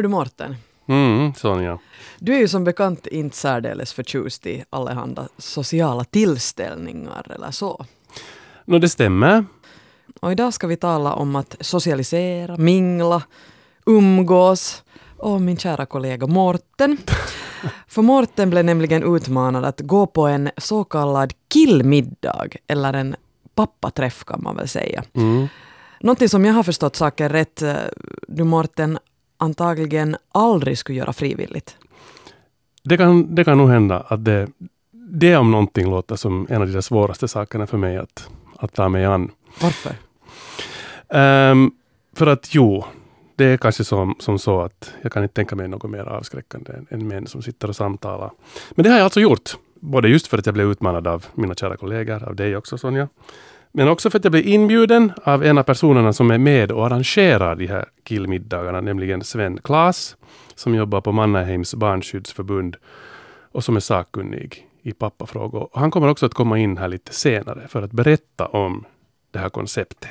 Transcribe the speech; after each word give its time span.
Hör 0.00 0.02
du 0.02 0.08
Mårten? 0.08 0.56
Mm, 0.86 1.34
Sonja. 1.34 1.78
Du 2.18 2.34
är 2.34 2.38
ju 2.38 2.48
som 2.48 2.64
bekant 2.64 3.06
inte 3.06 3.36
särdeles 3.36 3.92
förtjust 3.92 4.46
i 4.46 4.64
allehanda 4.70 5.28
sociala 5.38 6.04
tillställningar 6.04 7.32
eller 7.34 7.50
så. 7.50 7.86
Nå, 8.64 8.78
det 8.78 8.88
stämmer. 8.88 9.44
Och 10.20 10.32
idag 10.32 10.54
ska 10.54 10.66
vi 10.66 10.76
tala 10.76 11.12
om 11.12 11.36
att 11.36 11.56
socialisera, 11.60 12.56
mingla, 12.56 13.22
umgås 13.86 14.82
och 15.16 15.40
min 15.40 15.56
kära 15.56 15.86
kollega 15.86 16.26
Morten. 16.26 16.96
För 17.88 18.02
Morten 18.02 18.50
blev 18.50 18.64
nämligen 18.64 19.16
utmanad 19.16 19.64
att 19.64 19.80
gå 19.80 20.06
på 20.06 20.26
en 20.26 20.50
så 20.56 20.84
kallad 20.84 21.32
killmiddag, 21.48 22.48
eller 22.66 22.92
en 22.92 23.16
pappaträff 23.54 24.24
kan 24.24 24.42
man 24.42 24.56
väl 24.56 24.68
säga. 24.68 25.04
Mm. 25.12 25.46
Någonting 26.00 26.28
som 26.28 26.44
jag 26.44 26.54
har 26.54 26.62
förstått 26.62 26.96
saken 26.96 27.28
rätt, 27.28 27.62
eh, 27.62 27.74
du 28.28 28.44
Morten 28.44 28.98
antagligen 29.40 30.16
aldrig 30.32 30.78
skulle 30.78 30.98
göra 30.98 31.12
frivilligt. 31.12 31.76
Det 32.82 32.96
kan, 32.96 33.34
det 33.34 33.44
kan 33.44 33.58
nog 33.58 33.70
hända 33.70 34.00
att 34.00 34.24
det, 34.24 34.48
det 34.92 35.36
om 35.36 35.50
någonting 35.50 35.90
låter 35.90 36.16
som 36.16 36.46
en 36.50 36.62
av 36.62 36.68
de 36.68 36.82
svåraste 36.82 37.28
sakerna 37.28 37.66
för 37.66 37.78
mig 37.78 37.96
att, 37.96 38.28
att 38.56 38.72
ta 38.72 38.88
mig 38.88 39.04
an. 39.04 39.30
Varför? 39.62 39.94
Ehm, 41.08 41.70
för 42.16 42.26
att 42.26 42.54
jo, 42.54 42.84
det 43.36 43.44
är 43.44 43.56
kanske 43.56 43.84
som, 43.84 44.14
som 44.18 44.38
så 44.38 44.60
att 44.60 44.94
jag 45.02 45.12
kan 45.12 45.22
inte 45.22 45.34
tänka 45.34 45.56
mig 45.56 45.68
något 45.68 45.90
mer 45.90 46.04
avskräckande 46.04 46.72
än, 46.72 46.86
än 46.90 47.08
män 47.08 47.26
som 47.26 47.42
sitter 47.42 47.68
och 47.68 47.76
samtalar. 47.76 48.30
Men 48.70 48.82
det 48.82 48.90
har 48.90 48.96
jag 48.96 49.04
alltså 49.04 49.20
gjort. 49.20 49.56
Både 49.80 50.08
just 50.08 50.26
för 50.26 50.38
att 50.38 50.46
jag 50.46 50.54
blev 50.54 50.70
utmanad 50.70 51.06
av 51.06 51.26
mina 51.34 51.54
kära 51.54 51.76
kollegor, 51.76 52.24
av 52.28 52.36
dig 52.36 52.56
också 52.56 52.78
Sonja. 52.78 53.08
Men 53.72 53.88
också 53.88 54.10
för 54.10 54.18
att 54.18 54.24
jag 54.24 54.32
blev 54.32 54.46
inbjuden 54.46 55.12
av 55.24 55.44
en 55.44 55.58
av 55.58 55.62
personerna 55.62 56.12
som 56.12 56.30
är 56.30 56.38
med 56.38 56.72
och 56.72 56.86
arrangerar 56.86 57.56
de 57.56 57.66
här 57.66 57.84
killmiddagarna, 58.02 58.80
nämligen 58.80 59.24
Sven 59.24 59.58
Klas, 59.58 60.16
som 60.54 60.74
jobbar 60.74 61.00
på 61.00 61.12
Mannaheims 61.12 61.74
barnskyddsförbund 61.74 62.76
och 63.52 63.64
som 63.64 63.76
är 63.76 63.80
sakkunnig 63.80 64.66
i 64.82 64.92
pappafrågor. 64.92 65.68
Och 65.74 65.80
han 65.80 65.90
kommer 65.90 66.08
också 66.08 66.26
att 66.26 66.34
komma 66.34 66.58
in 66.58 66.78
här 66.78 66.88
lite 66.88 67.14
senare 67.14 67.68
för 67.68 67.82
att 67.82 67.92
berätta 67.92 68.46
om 68.46 68.84
det 69.30 69.38
här 69.38 69.48
konceptet. 69.48 70.10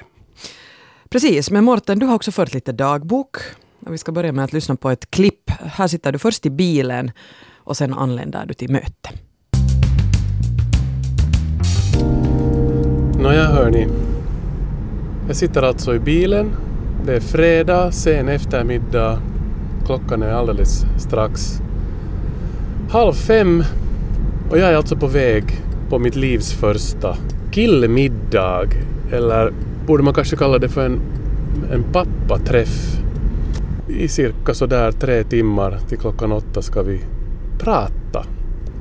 Precis, 1.09 1.51
men 1.51 1.63
Morten, 1.63 1.99
du 1.99 2.05
har 2.05 2.15
också 2.15 2.31
fört 2.31 2.53
lite 2.53 2.71
dagbok. 2.71 3.37
Och 3.85 3.93
vi 3.93 3.97
ska 3.97 4.11
börja 4.11 4.31
med 4.31 4.45
att 4.45 4.53
lyssna 4.53 4.75
på 4.75 4.89
ett 4.89 5.11
klipp. 5.11 5.49
Här 5.49 5.87
sitter 5.87 6.11
du 6.11 6.19
först 6.19 6.45
i 6.45 6.49
bilen 6.49 7.11
och 7.57 7.77
sen 7.77 7.93
anländer 7.93 8.45
du 8.45 8.53
till 8.53 8.71
möte. 8.71 9.09
Nåja 13.21 13.43
hörni. 13.43 13.87
Jag 15.27 15.35
sitter 15.35 15.61
alltså 15.61 15.95
i 15.95 15.99
bilen. 15.99 16.51
Det 17.05 17.15
är 17.15 17.19
fredag, 17.19 17.91
sen 17.91 18.29
eftermiddag. 18.29 19.19
Klockan 19.85 20.23
är 20.23 20.31
alldeles 20.31 20.85
strax 20.97 21.61
halv 22.89 23.13
fem. 23.13 23.63
Och 24.49 24.57
jag 24.57 24.69
är 24.69 24.75
alltså 24.75 24.95
på 24.95 25.07
väg 25.07 25.43
på 25.89 25.99
mitt 25.99 26.15
livs 26.15 26.53
första 26.53 27.17
killmiddag. 27.51 28.67
Eller 29.11 29.53
borde 29.87 30.03
man 30.03 30.13
kanske 30.13 30.35
kalla 30.35 30.57
det 30.57 30.69
för 30.69 30.85
en, 30.85 30.99
en 31.71 31.83
pappaträff. 31.83 33.01
I 33.87 34.07
cirka 34.07 34.53
sådär 34.53 34.91
tre 34.91 35.23
timmar 35.23 35.77
till 35.89 35.97
klockan 35.97 36.31
åtta 36.31 36.61
ska 36.61 36.81
vi 36.81 37.01
prata 37.59 38.25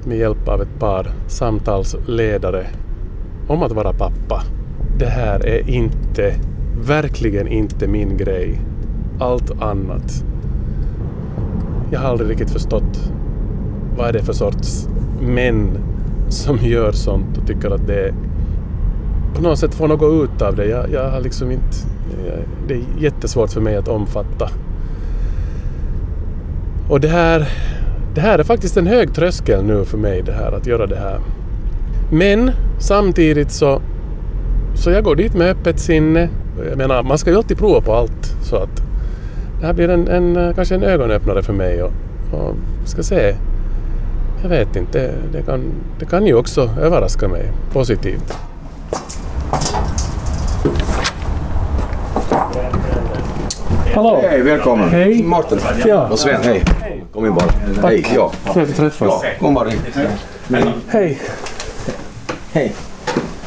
med 0.05 0.19
hjälp 0.19 0.49
av 0.49 0.63
ett 0.63 0.79
par 0.79 1.11
samtalsledare 1.27 2.67
om 3.49 3.63
att 3.63 3.73
vara 3.73 3.93
pappa. 3.93 4.43
Det 4.99 5.07
här 5.07 5.47
är 5.47 5.71
inte, 5.71 6.35
verkligen 6.81 7.49
inte 7.49 7.87
min 7.87 8.17
grej. 8.17 8.61
Allt 9.21 9.63
annat. 9.63 10.25
Jag 11.91 12.01
har 12.01 12.09
aldrig 12.09 12.31
riktigt 12.31 12.51
förstått 12.51 13.13
vad 13.97 14.09
är 14.09 14.13
det 14.13 14.23
för 14.23 14.33
sorts 14.33 14.89
män 15.21 15.79
som 16.29 16.57
gör 16.57 16.93
sånt 16.93 17.39
och 17.39 17.47
tycker 17.47 17.71
att 17.71 17.87
det 17.87 18.09
är 18.09 18.15
på 19.35 19.43
något 19.43 19.59
sätt 19.59 19.75
får 19.75 19.89
något 19.89 20.25
ut 20.25 20.43
av 20.43 20.57
det. 20.57 20.67
Jag, 20.67 20.93
jag 20.93 21.11
har 21.11 21.21
liksom 21.21 21.51
inte... 21.51 21.77
Jag, 22.27 22.39
det 22.69 22.75
är 22.75 23.03
jättesvårt 23.03 23.51
för 23.51 23.61
mig 23.61 23.77
att 23.77 23.89
omfatta. 23.89 24.51
Och 26.89 27.01
det 27.01 27.09
här, 27.09 27.49
det 28.15 28.21
här 28.21 28.39
är 28.39 28.43
faktiskt 28.43 28.77
en 28.77 28.87
hög 28.87 29.15
tröskel 29.15 29.65
nu 29.65 29.85
för 29.85 29.99
mig 29.99 30.23
det 30.23 30.33
här 30.33 30.53
att 30.53 30.67
göra 30.67 30.87
det 30.87 30.97
här. 30.97 31.21
Men 32.11 32.51
samtidigt 32.79 33.51
så, 33.51 33.83
så 34.75 34.91
jag 34.91 35.05
går 35.05 35.17
dit 35.17 35.35
med 35.35 35.51
öppet 35.51 35.81
sinne. 35.81 36.29
Jag 36.69 36.79
menar, 36.79 37.03
man 37.03 37.19
ska 37.19 37.31
ju 37.31 37.37
alltid 37.37 37.59
prova 37.59 37.81
på 37.81 37.95
allt. 37.95 38.35
Så 38.43 38.57
att 38.57 38.83
det 39.61 39.67
här 39.67 39.73
blir 39.73 39.89
en, 39.89 40.09
en 40.09 40.55
kanske 40.55 40.75
en 40.75 40.83
ögonöppnare 40.83 41.43
för 41.43 41.53
mig 41.53 41.83
och, 41.83 41.93
och 42.33 42.55
ska 42.85 43.03
se. 43.03 43.35
Jag 44.43 44.49
vet 44.49 44.77
inte, 44.77 44.99
det, 44.99 45.13
det, 45.33 45.43
kan, 45.43 45.61
det 45.99 46.05
kan 46.05 46.27
ju 46.27 46.35
också 46.35 46.71
överraska 46.81 47.29
mig 47.29 47.53
positivt. 47.73 48.39
Hallå! 53.95 54.21
Hej, 54.23 54.43
välkommen. 54.43 54.89
Hej. 54.89 55.23
Mårten. 55.23 55.59
Ja. 55.87 56.09
Och 56.09 56.19
Sven, 56.19 56.41
hej. 56.43 56.63
Kom 57.13 57.27
in 57.27 57.35
bara. 57.35 57.89
Hej, 57.89 58.07
ja. 58.15 58.33
Trevligt 58.53 58.71
att 58.71 58.77
träffas. 58.77 59.21
ja. 59.23 59.31
Kom 59.41 59.55
bara 59.55 59.69
in. 59.73 59.79
Hej! 60.89 61.19
Hej. 62.53 62.75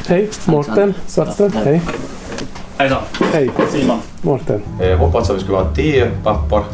Hej! 0.06 0.30
Mårten 0.46 0.94
Svartström. 1.06 1.52
Hej! 1.52 1.82
Hejsan, 2.78 3.02
Hej! 3.32 3.50
Simon. 3.72 3.98
Mårten. 4.22 4.62
Jag 4.80 4.98
hoppats 4.98 5.30
att 5.30 5.36
vi 5.36 5.40
skulle 5.40 5.56
vara 5.58 5.74
tio 5.74 6.10
pappor. 6.24 6.64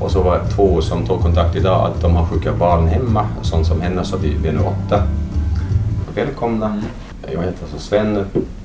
Och 0.00 0.10
så 0.10 0.22
var 0.22 0.38
det 0.38 0.50
två 0.50 0.80
som 0.80 1.06
tog 1.06 1.22
kontakt 1.22 1.56
idag 1.56 1.86
att 1.86 2.02
de 2.02 2.16
har 2.16 2.26
sjuka 2.26 2.52
barn 2.52 2.88
hemma, 2.88 3.26
sånt 3.42 3.66
som 3.66 3.80
henne, 3.80 4.04
så 4.04 4.16
vi 4.16 4.48
är 4.48 4.52
nu 4.52 4.58
åtta. 4.58 5.02
Välkomna. 6.14 6.82
Jag 7.22 7.42
heter 7.42 7.62
alltså 7.62 7.78
Sven 7.78 8.24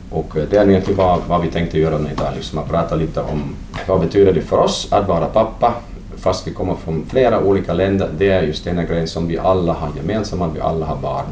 och 0.10 0.34
det 0.50 0.58
är 0.58 0.70
egentligen 0.70 0.98
vad, 0.98 1.20
vad 1.28 1.42
vi 1.42 1.48
tänkte 1.48 1.80
göra 1.80 1.98
nu 1.98 2.10
idag, 2.12 2.28
liksom 2.36 2.60
att 2.60 2.70
prata 2.70 2.96
lite 2.96 3.22
om 3.22 3.56
vad 3.88 4.02
betyder 4.02 4.34
det 4.34 4.42
för 4.42 4.58
oss 4.58 4.88
att 4.92 5.08
vara 5.08 5.26
pappa 5.26 5.74
fast 6.18 6.48
vi 6.48 6.52
kommer 6.52 6.76
från 6.76 7.06
flera 7.10 7.40
olika 7.40 7.74
länder. 7.74 8.10
Det 8.18 8.30
är 8.30 8.42
just 8.42 8.64
den 8.64 8.86
grejen 8.86 9.08
som 9.08 9.28
vi 9.28 9.38
alla 9.38 9.74
har 9.74 9.90
gemensamt, 9.96 10.42
att 10.42 10.56
vi 10.56 10.60
alla 10.60 10.86
har 10.86 10.96
barn, 10.96 11.26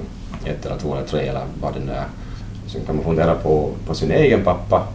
ett 0.47 0.66
eller 0.66 0.78
två 0.78 0.96
eller 0.96 1.08
tre 1.08 1.28
eller 1.28 1.41
vad 1.62 1.74
det 1.74 1.80
nu 1.80 1.91
är. 1.91 2.06
Sen 2.68 2.81
kan 2.85 2.96
man 2.96 3.06
fundera 3.06 3.35
på, 3.35 3.72
på 3.88 3.96
sin 3.96 4.12
egen 4.12 4.44
pappa, 4.44 4.88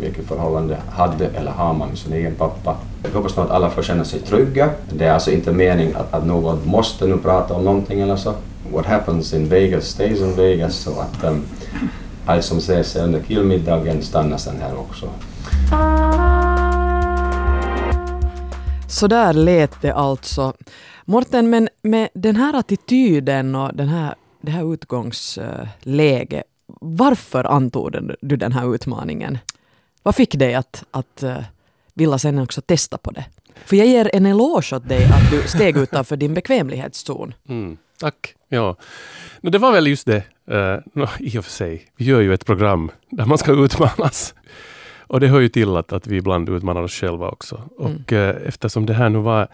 vilket 0.00 0.26
förhållande 0.26 0.76
hade 0.90 1.26
eller 1.26 1.50
har 1.50 1.74
man 1.74 1.88
med 1.88 1.98
sin 1.98 2.12
egen 2.12 2.34
pappa. 2.34 2.76
Jag 3.02 3.10
hoppas 3.10 3.36
nog 3.36 3.46
att 3.46 3.52
alla 3.52 3.70
får 3.70 3.82
känna 3.82 4.04
sig 4.04 4.20
trygga. 4.20 4.70
Det 4.92 5.04
är 5.04 5.12
alltså 5.12 5.30
inte 5.30 5.52
meningen 5.52 5.96
att, 5.96 6.14
att 6.14 6.26
någon 6.26 6.68
måste 6.68 7.06
nu 7.06 7.16
prata 7.16 7.54
om 7.54 7.64
någonting 7.64 8.00
eller 8.00 8.16
så. 8.16 8.34
What 8.72 8.86
happens 8.86 9.34
in 9.34 9.48
Vegas 9.48 9.84
stays 9.84 10.20
in 10.20 10.36
Vegas. 10.36 10.74
Så 10.74 10.90
att 11.00 11.24
um, 11.24 11.42
allt 12.26 12.44
som 12.44 12.60
sägs 12.60 12.96
under 12.96 13.20
killmiddagen 13.20 14.02
stannar 14.02 14.36
sen 14.36 14.60
här 14.60 14.78
också. 14.78 15.08
Så 18.88 19.06
där 19.06 19.32
lät 19.32 19.82
det 19.82 19.92
alltså. 19.92 20.52
Morten, 21.04 21.50
men 21.50 21.68
med 21.82 22.08
den 22.14 22.36
här 22.36 22.56
attityden 22.56 23.54
och 23.54 23.74
den 23.74 23.88
här, 23.88 24.14
det 24.40 24.50
här 24.50 24.74
utgångsläget, 24.74 26.44
varför 26.80 27.44
antog 27.44 28.16
du 28.20 28.36
den 28.36 28.52
här 28.52 28.74
utmaningen? 28.74 29.38
Vad 30.02 30.14
fick 30.14 30.34
dig 30.34 30.54
att, 30.54 30.84
att 30.90 31.22
uh, 31.22 31.38
vilja 31.94 32.18
sen 32.18 32.38
också 32.38 32.60
testa 32.60 32.98
på 32.98 33.10
det? 33.10 33.24
För 33.64 33.76
jag 33.76 33.86
ger 33.86 34.10
en 34.14 34.26
eloge 34.26 34.76
åt 34.76 34.88
dig 34.88 35.04
att 35.04 35.30
du 35.30 35.48
steg 35.48 35.76
utanför 35.76 36.16
din 36.16 36.34
bekvämlighetszon. 36.34 37.34
Mm, 37.48 37.76
tack. 37.98 38.34
Ja. 38.48 38.76
Men 39.40 39.52
det 39.52 39.58
var 39.58 39.72
väl 39.72 39.86
just 39.86 40.06
det, 40.06 40.24
uh, 40.50 40.80
no, 40.92 41.08
i 41.18 41.38
och 41.38 41.44
för 41.44 41.52
sig. 41.52 41.86
Vi 41.96 42.04
gör 42.04 42.20
ju 42.20 42.34
ett 42.34 42.46
program 42.46 42.90
där 43.10 43.26
man 43.26 43.38
ska 43.38 43.52
utmanas. 43.52 44.34
Och 45.10 45.20
det 45.20 45.28
hör 45.28 45.40
ju 45.40 45.48
till 45.48 45.76
att, 45.76 45.92
att 45.92 46.06
vi 46.06 46.16
ibland 46.16 46.48
utmanar 46.48 46.82
oss 46.82 46.92
själva 46.92 47.28
också. 47.28 47.62
Och 47.76 48.12
eh, 48.12 48.36
eftersom 48.46 48.86
det 48.86 48.94
här 48.94 49.08
nu 49.08 49.18
var 49.18 49.48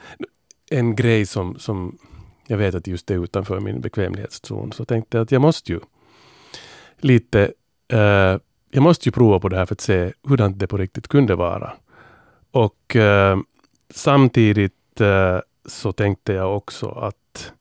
en 0.70 0.96
grej 0.96 1.26
som, 1.26 1.58
som 1.58 1.98
jag 2.46 2.56
vet 2.56 2.74
att 2.74 2.86
just 2.86 3.10
är 3.10 3.24
utanför 3.24 3.60
min 3.60 3.80
bekvämlighetszon, 3.80 4.72
så 4.72 4.84
tänkte 4.84 5.16
jag 5.16 5.22
att 5.24 5.32
jag 5.32 5.42
måste 5.42 5.72
ju 5.72 5.80
lite 6.98 7.52
eh, 7.88 8.38
jag 8.70 8.82
måste 8.82 9.08
ju 9.08 9.12
prova 9.12 9.40
på 9.40 9.48
det 9.48 9.56
här 9.56 9.66
för 9.66 9.74
att 9.74 9.80
se 9.80 10.12
hurdant 10.22 10.58
det 10.58 10.66
på 10.66 10.76
riktigt 10.76 11.08
kunde 11.08 11.34
vara. 11.34 11.72
Och 12.50 12.96
eh, 12.96 13.38
samtidigt 13.90 15.00
eh, 15.00 15.38
så 15.66 15.92
tänkte 15.92 16.32
jag 16.32 16.56
också 16.56 16.88
att 16.88 17.52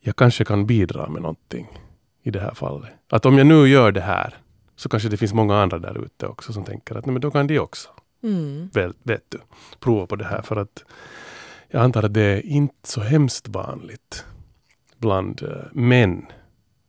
jag 0.00 0.16
kanske 0.16 0.44
kan 0.44 0.66
bidra 0.66 1.08
med 1.08 1.22
någonting 1.22 1.68
i 2.22 2.30
det 2.30 2.40
här 2.40 2.54
fallet. 2.54 2.90
Att 3.08 3.26
om 3.26 3.38
jag 3.38 3.46
nu 3.46 3.68
gör 3.68 3.92
det 3.92 4.00
här 4.00 4.34
så 4.76 4.88
kanske 4.88 5.08
det 5.08 5.16
finns 5.16 5.34
många 5.34 5.62
andra 5.62 5.78
där 5.78 6.04
ute 6.04 6.26
också 6.26 6.52
som 6.52 6.64
tänker 6.64 6.94
att 6.94 7.06
nej, 7.06 7.12
men 7.12 7.20
då 7.20 7.30
kan 7.30 7.46
de 7.46 7.58
också, 7.58 7.88
Mm. 8.22 8.70
väl, 8.72 8.94
vet 9.02 9.24
du, 9.28 9.38
prova 9.80 10.06
på 10.06 10.16
det 10.16 10.24
här. 10.24 10.42
För 10.42 10.56
att 10.56 10.84
jag 11.70 11.82
antar 11.82 12.02
att 12.02 12.14
det 12.14 12.22
är 12.22 12.46
inte 12.46 12.88
så 12.88 13.00
hemskt 13.00 13.48
vanligt 13.48 14.24
bland 14.98 15.42
eh, 15.42 15.48
män. 15.72 16.26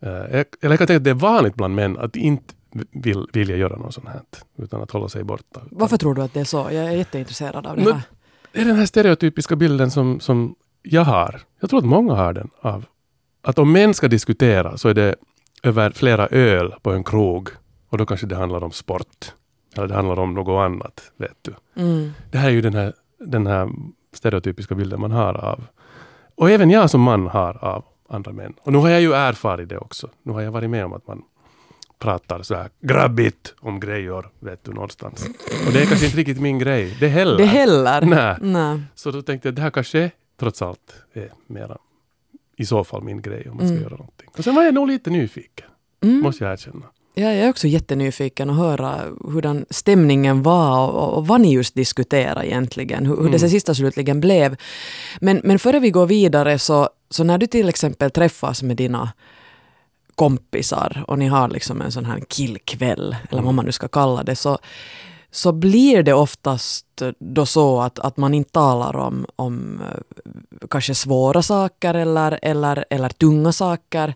Eh, 0.02 0.10
eller 0.10 0.46
jag 0.62 0.78
kan 0.78 0.88
tänka 0.88 0.96
att 0.96 1.04
det 1.04 1.10
är 1.10 1.14
vanligt 1.14 1.56
bland 1.56 1.76
män 1.76 1.98
att 1.98 2.16
inte 2.16 2.54
vill, 2.92 3.26
vilja 3.34 3.56
göra 3.58 3.76
något 3.76 3.94
sånt 3.94 4.08
här. 4.08 4.22
Utan 4.58 4.82
att 4.82 4.92
hålla 4.92 5.10
sig 5.10 5.24
borta. 5.24 5.62
Varför 5.72 5.98
tror 5.98 6.16
du 6.16 6.22
att 6.22 6.34
det 6.34 6.40
är 6.40 6.44
så? 6.44 6.58
Jag 6.58 6.74
är 6.86 6.92
jätteintresserad 6.92 7.68
av 7.68 7.76
det 7.78 7.84
Men- 7.84 7.94
här. 7.94 8.02
det 8.52 8.62
är 8.62 8.66
den 8.66 8.76
här 8.76 8.86
stereotypiska 8.86 9.56
bilden 9.56 9.92
som, 9.92 10.20
som 10.20 10.56
jag 10.82 11.02
har. 11.04 11.42
Jag 11.60 11.70
tror 11.70 11.80
att 11.80 11.86
många 11.86 12.14
har 12.14 12.34
den. 12.34 12.50
av 12.62 12.86
Att 13.42 13.60
om 13.60 13.72
män 13.72 13.94
ska 13.94 14.08
diskutera 14.08 14.78
så 14.78 14.90
är 14.90 14.94
det 14.94 15.16
över 15.64 15.92
flera 15.92 16.28
öl 16.28 16.76
på 16.82 16.92
en 16.92 17.04
krog. 17.04 17.50
Och 17.90 17.98
då 17.98 18.06
kanske 18.06 18.28
det 18.28 18.36
handlar 18.36 18.64
om 18.64 18.72
sport. 18.72 19.34
Eller 19.76 19.88
det 19.88 19.94
handlar 19.94 20.20
om 20.20 20.34
något 20.34 20.60
annat. 20.66 21.12
vet 21.18 21.38
du. 21.42 21.54
Mm. 21.82 22.12
Det 22.32 22.38
här 22.38 22.48
är 22.48 22.54
ju 22.54 22.62
den 22.62 22.74
här, 22.74 22.94
den 23.20 23.48
här 23.48 23.70
stereotypiska 24.14 24.76
bilden 24.76 25.02
man 25.02 25.12
har 25.12 25.34
av 25.34 25.64
och 26.36 26.50
även 26.52 26.70
jag 26.70 26.90
som 26.90 27.02
man 27.02 27.28
har 27.28 27.64
av 27.64 27.86
andra 28.10 28.32
män. 28.32 28.54
Och 28.62 28.72
nu 28.72 28.78
har 28.78 28.90
jag 28.90 29.02
ju 29.02 29.14
erfarit 29.14 29.70
det 29.70 29.78
också. 29.78 30.10
Nu 30.24 30.32
har 30.34 30.42
jag 30.42 30.52
varit 30.52 30.70
med 30.70 30.86
om 30.86 30.94
att 30.94 31.08
man 31.08 31.22
pratar 32.00 32.42
så 32.42 32.56
här 32.56 32.70
grabbigt 32.82 33.56
om 33.60 33.80
grejer, 33.80 34.26
vet 34.40 34.64
du, 34.64 34.72
någonstans. 34.74 35.26
Och 35.68 35.74
det 35.74 35.82
är 35.82 35.86
kanske 35.86 36.06
inte 36.06 36.18
riktigt 36.18 36.42
min 36.42 36.60
grej, 36.60 36.98
det 37.00 37.08
heller. 37.08 37.38
Det 37.38 37.46
heller? 37.46 38.02
Nej. 38.02 38.36
Nej. 38.42 38.82
Så 38.96 39.12
då 39.12 39.22
tänkte 39.22 39.48
jag 39.48 39.56
det 39.56 39.62
här 39.62 39.70
kanske 39.72 40.12
trots 40.40 40.62
allt 40.62 40.94
är 41.14 41.32
mera 41.48 41.78
i 42.58 42.66
så 42.66 42.84
fall 42.84 43.04
min 43.04 43.22
grej 43.22 43.50
om 43.50 43.58
man 43.58 43.66
ska 43.68 43.72
Mm. 43.72 43.84
göra 43.84 43.96
någonting. 43.98 44.30
Och 44.38 44.44
sen 44.44 44.56
var 44.56 44.64
jag 44.64 44.74
nog 44.74 44.88
lite 44.88 45.10
nyfiken, 45.10 45.68
Mm. 46.04 46.20
måste 46.22 46.44
jag 46.44 46.54
erkänna. 46.54 46.86
Ja, 47.20 47.26
jag 47.26 47.46
är 47.46 47.50
också 47.50 47.68
jättenyfiken 47.68 48.50
att 48.50 48.56
höra 48.58 49.02
hurdan 49.26 49.66
stämningen 49.70 50.44
var 50.44 50.88
och, 50.88 51.18
och 51.18 51.28
vad 51.28 51.42
ni 51.42 51.54
just 51.54 51.76
diskuterade 51.76 52.48
egentligen. 52.48 53.06
Hur, 53.06 53.16
hur 53.16 53.30
det 53.30 53.38
Mm. 53.38 53.50
sista 53.50 53.76
slutligen 53.76 54.20
blev. 54.20 54.56
Men, 55.22 55.42
men 55.44 55.60
före 55.60 55.80
vi 55.80 55.92
går 55.92 56.06
vidare 56.06 56.60
så, 56.60 56.90
så 57.10 57.24
när 57.24 57.38
du 57.38 57.48
till 57.48 57.70
exempel 57.70 58.12
träffas 58.12 58.64
med 58.64 58.78
dina 58.78 59.12
kompisar 60.16 61.04
och 61.08 61.20
ni 61.20 61.28
har 61.28 61.50
liksom 61.50 61.82
en 61.82 61.92
sån 61.92 62.06
här 62.06 62.20
killkväll, 62.20 63.16
eller 63.32 63.42
vad 63.42 63.54
man 63.54 63.66
nu 63.66 63.72
ska 63.72 63.88
kalla 63.88 64.24
det, 64.24 64.36
så, 64.36 64.58
så 65.32 65.52
blir 65.52 66.04
det 66.04 66.14
oftast 66.14 66.86
då 67.20 67.46
så 67.46 67.82
att, 67.82 68.00
att 68.00 68.18
man 68.18 68.34
inte 68.34 68.52
talar 68.52 68.96
om, 68.96 69.26
om 69.36 69.82
eh, 69.82 70.68
kanske 70.70 70.96
svåra 70.96 71.42
saker 71.42 71.94
eller, 71.94 72.40
eller, 72.42 72.86
eller 72.90 73.10
tunga 73.10 73.52
saker. 73.52 74.14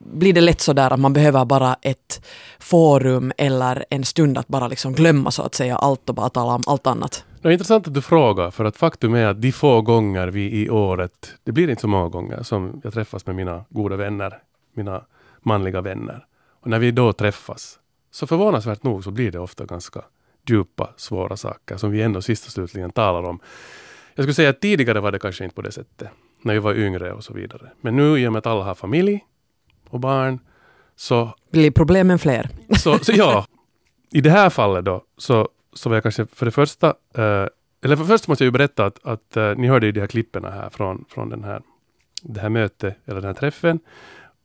Blir 0.00 0.32
det 0.32 0.40
lätt 0.40 0.60
så 0.60 0.72
där 0.72 0.90
att 0.90 1.00
man 1.00 1.12
behöver 1.12 1.44
bara 1.44 1.76
ett 1.82 2.26
forum 2.58 3.32
eller 3.38 3.84
en 3.90 4.04
stund 4.04 4.38
att 4.38 4.48
bara 4.48 4.68
liksom 4.68 4.92
glömma 4.92 5.30
så 5.30 5.42
att 5.42 5.54
säga 5.54 5.76
allt 5.76 6.08
och 6.08 6.14
bara 6.14 6.28
tala 6.28 6.54
om 6.54 6.62
allt 6.66 6.86
annat? 6.86 7.24
Det 7.42 7.48
är 7.48 7.52
intressant 7.52 7.86
att 7.86 7.94
du 7.94 8.02
frågar, 8.02 8.50
för 8.50 8.64
att 8.64 8.76
faktum 8.76 9.14
är 9.14 9.26
att 9.26 9.42
de 9.42 9.52
få 9.52 9.80
gånger 9.80 10.28
vi 10.28 10.62
i 10.62 10.70
året, 10.70 11.34
det 11.44 11.52
blir 11.52 11.70
inte 11.70 11.80
så 11.80 11.88
många 11.88 12.08
gånger, 12.08 12.42
som 12.42 12.80
jag 12.84 12.92
träffas 12.92 13.26
med 13.26 13.36
mina 13.36 13.64
goda 13.68 13.96
vänner, 13.96 14.38
mina 14.74 15.04
manliga 15.40 15.80
vänner. 15.80 16.26
Och 16.60 16.70
när 16.70 16.78
vi 16.78 16.90
då 16.90 17.12
träffas, 17.12 17.78
så 18.10 18.26
förvånansvärt 18.26 18.82
nog 18.82 19.04
så 19.04 19.10
blir 19.10 19.30
det 19.30 19.38
ofta 19.38 19.64
ganska 19.64 20.02
djupa, 20.48 20.90
svåra 20.96 21.36
saker 21.36 21.76
som 21.76 21.90
vi 21.90 22.02
ändå 22.02 22.22
sist 22.22 22.46
och 22.46 22.52
slutligen 22.52 22.90
talar 22.90 23.22
om. 23.22 23.40
Jag 24.14 24.24
skulle 24.24 24.34
säga 24.34 24.50
att 24.50 24.60
tidigare 24.60 25.00
var 25.00 25.12
det 25.12 25.18
kanske 25.18 25.44
inte 25.44 25.56
på 25.56 25.62
det 25.62 25.72
sättet, 25.72 26.08
när 26.42 26.54
vi 26.54 26.60
var 26.60 26.74
yngre 26.74 27.12
och 27.12 27.24
så 27.24 27.34
vidare. 27.34 27.72
Men 27.80 27.96
nu 27.96 28.18
i 28.18 28.26
och 28.26 28.32
med 28.32 28.38
att 28.38 28.46
alla 28.46 28.64
har 28.64 28.74
familj 28.74 29.24
och 29.92 30.00
barn, 30.00 30.40
så 30.96 31.34
Blir 31.50 31.70
problemen 31.70 32.18
fler? 32.18 32.48
så, 32.78 32.98
så 32.98 33.12
ja, 33.12 33.46
i 34.10 34.20
det 34.20 34.30
här 34.30 34.50
fallet 34.50 34.84
då, 34.84 35.04
så, 35.16 35.48
så 35.72 35.88
var 35.88 35.96
jag 35.96 36.02
kanske 36.02 36.26
för 36.26 36.46
det 36.46 36.52
första, 36.52 36.86
eh, 37.14 37.46
eller 37.84 37.96
för 37.96 38.04
först 38.04 38.28
måste 38.28 38.44
jag 38.44 38.46
ju 38.46 38.50
berätta 38.50 38.86
att, 38.86 39.06
att 39.06 39.36
eh, 39.36 39.54
ni 39.56 39.68
hörde 39.68 39.86
ju 39.86 39.92
de 39.92 40.00
här 40.00 40.06
klipperna 40.06 40.50
här 40.50 40.70
från, 40.70 41.04
från 41.08 41.28
den 41.28 41.44
här, 41.44 41.62
det 42.22 42.40
här 42.40 42.48
mötet, 42.48 42.96
eller 43.04 43.20
den 43.20 43.26
här 43.26 43.34
träffen. 43.34 43.80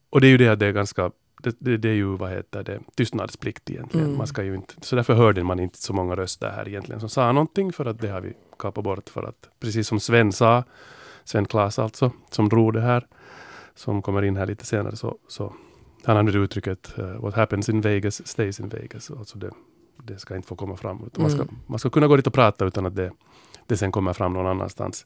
Och 0.09 0.21
det 0.21 0.27
är 0.27 0.29
ju 0.29 0.37
det 0.37 0.47
att 0.47 0.59
det 0.59 0.65
är 0.65 0.71
ganska, 0.71 1.11
det, 1.43 1.55
det, 1.59 1.77
det 1.77 1.89
är 1.89 1.93
ju 1.93 2.17
vad 2.17 2.29
heter 2.31 2.63
det, 2.63 2.79
tystnadsplikt 2.95 3.69
egentligen. 3.69 4.05
Mm. 4.05 4.17
Man 4.17 4.27
ska 4.27 4.43
ju 4.43 4.55
inte, 4.55 4.73
så 4.81 4.95
därför 4.95 5.13
hörde 5.13 5.43
man 5.43 5.59
inte 5.59 5.77
så 5.77 5.93
många 5.93 6.15
röster 6.15 6.49
här 6.49 6.67
egentligen 6.67 6.99
som 6.99 7.09
sa 7.09 7.31
någonting, 7.31 7.73
för 7.73 7.85
att 7.85 7.99
det 7.99 8.07
har 8.07 8.21
vi 8.21 8.33
kapat 8.59 8.83
bort 8.83 9.09
för 9.09 9.23
att, 9.23 9.49
precis 9.59 9.87
som 9.87 9.99
Sven 9.99 10.31
sa, 10.31 10.63
Sven 11.23 11.45
Klas 11.45 11.79
alltså, 11.79 12.11
som 12.31 12.49
drog 12.49 12.73
det 12.73 12.81
här, 12.81 13.07
som 13.77 14.01
kommer 14.01 14.21
in 14.23 14.37
här 14.37 14.45
lite 14.45 14.65
senare, 14.65 14.95
så, 14.95 15.17
så 15.27 15.53
han 16.03 16.17
använder 16.17 16.39
uttrycket 16.43 16.93
uh, 16.99 17.05
What 17.21 17.35
happens 17.35 17.69
in 17.69 17.81
Vegas 17.81 18.27
stays 18.27 18.59
in 18.59 18.69
Vegas. 18.69 19.11
Alltså 19.11 19.37
det, 19.37 19.51
det 20.03 20.19
ska 20.19 20.35
inte 20.35 20.47
få 20.47 20.55
komma 20.55 20.75
fram. 20.77 21.03
Utan 21.07 21.21
man, 21.21 21.31
ska, 21.31 21.41
Mm. 21.41 21.55
man 21.67 21.79
ska 21.79 21.89
kunna 21.89 22.07
gå 22.07 22.15
dit 22.15 22.27
och 22.27 22.33
prata 22.33 22.65
utan 22.65 22.85
att 22.85 22.95
det, 22.95 23.11
det 23.67 23.77
sen 23.77 23.91
kommer 23.91 24.13
fram 24.13 24.33
någon 24.33 24.47
annanstans. 24.47 25.05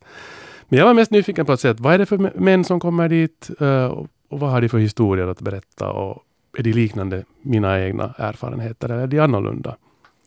Men 0.70 0.80
jag 0.80 0.86
var 0.86 0.94
mest 0.94 1.12
nyfiken 1.12 1.46
på 1.46 1.52
att 1.52 1.60
se 1.60 1.70
att 1.70 1.80
vad 1.80 1.94
är 1.94 1.98
det 1.98 2.06
för 2.06 2.18
mä- 2.18 2.40
män 2.40 2.64
som 2.64 2.80
kommer 2.80 3.10
dit 3.10 3.50
och, 3.92 4.08
och 4.30 4.40
vad 4.40 4.50
har 4.52 4.62
de 4.62 4.70
för 4.70 4.78
historier 4.78 5.28
att 5.28 5.42
berätta 5.42 5.92
och 5.92 6.24
är 6.58 6.64
de 6.64 6.74
liknande 6.74 7.26
mina 7.42 7.82
egna 7.82 8.14
erfarenheter 8.18 8.90
eller 8.90 9.04
är 9.04 9.08
de 9.08 9.20
annorlunda? 9.20 9.78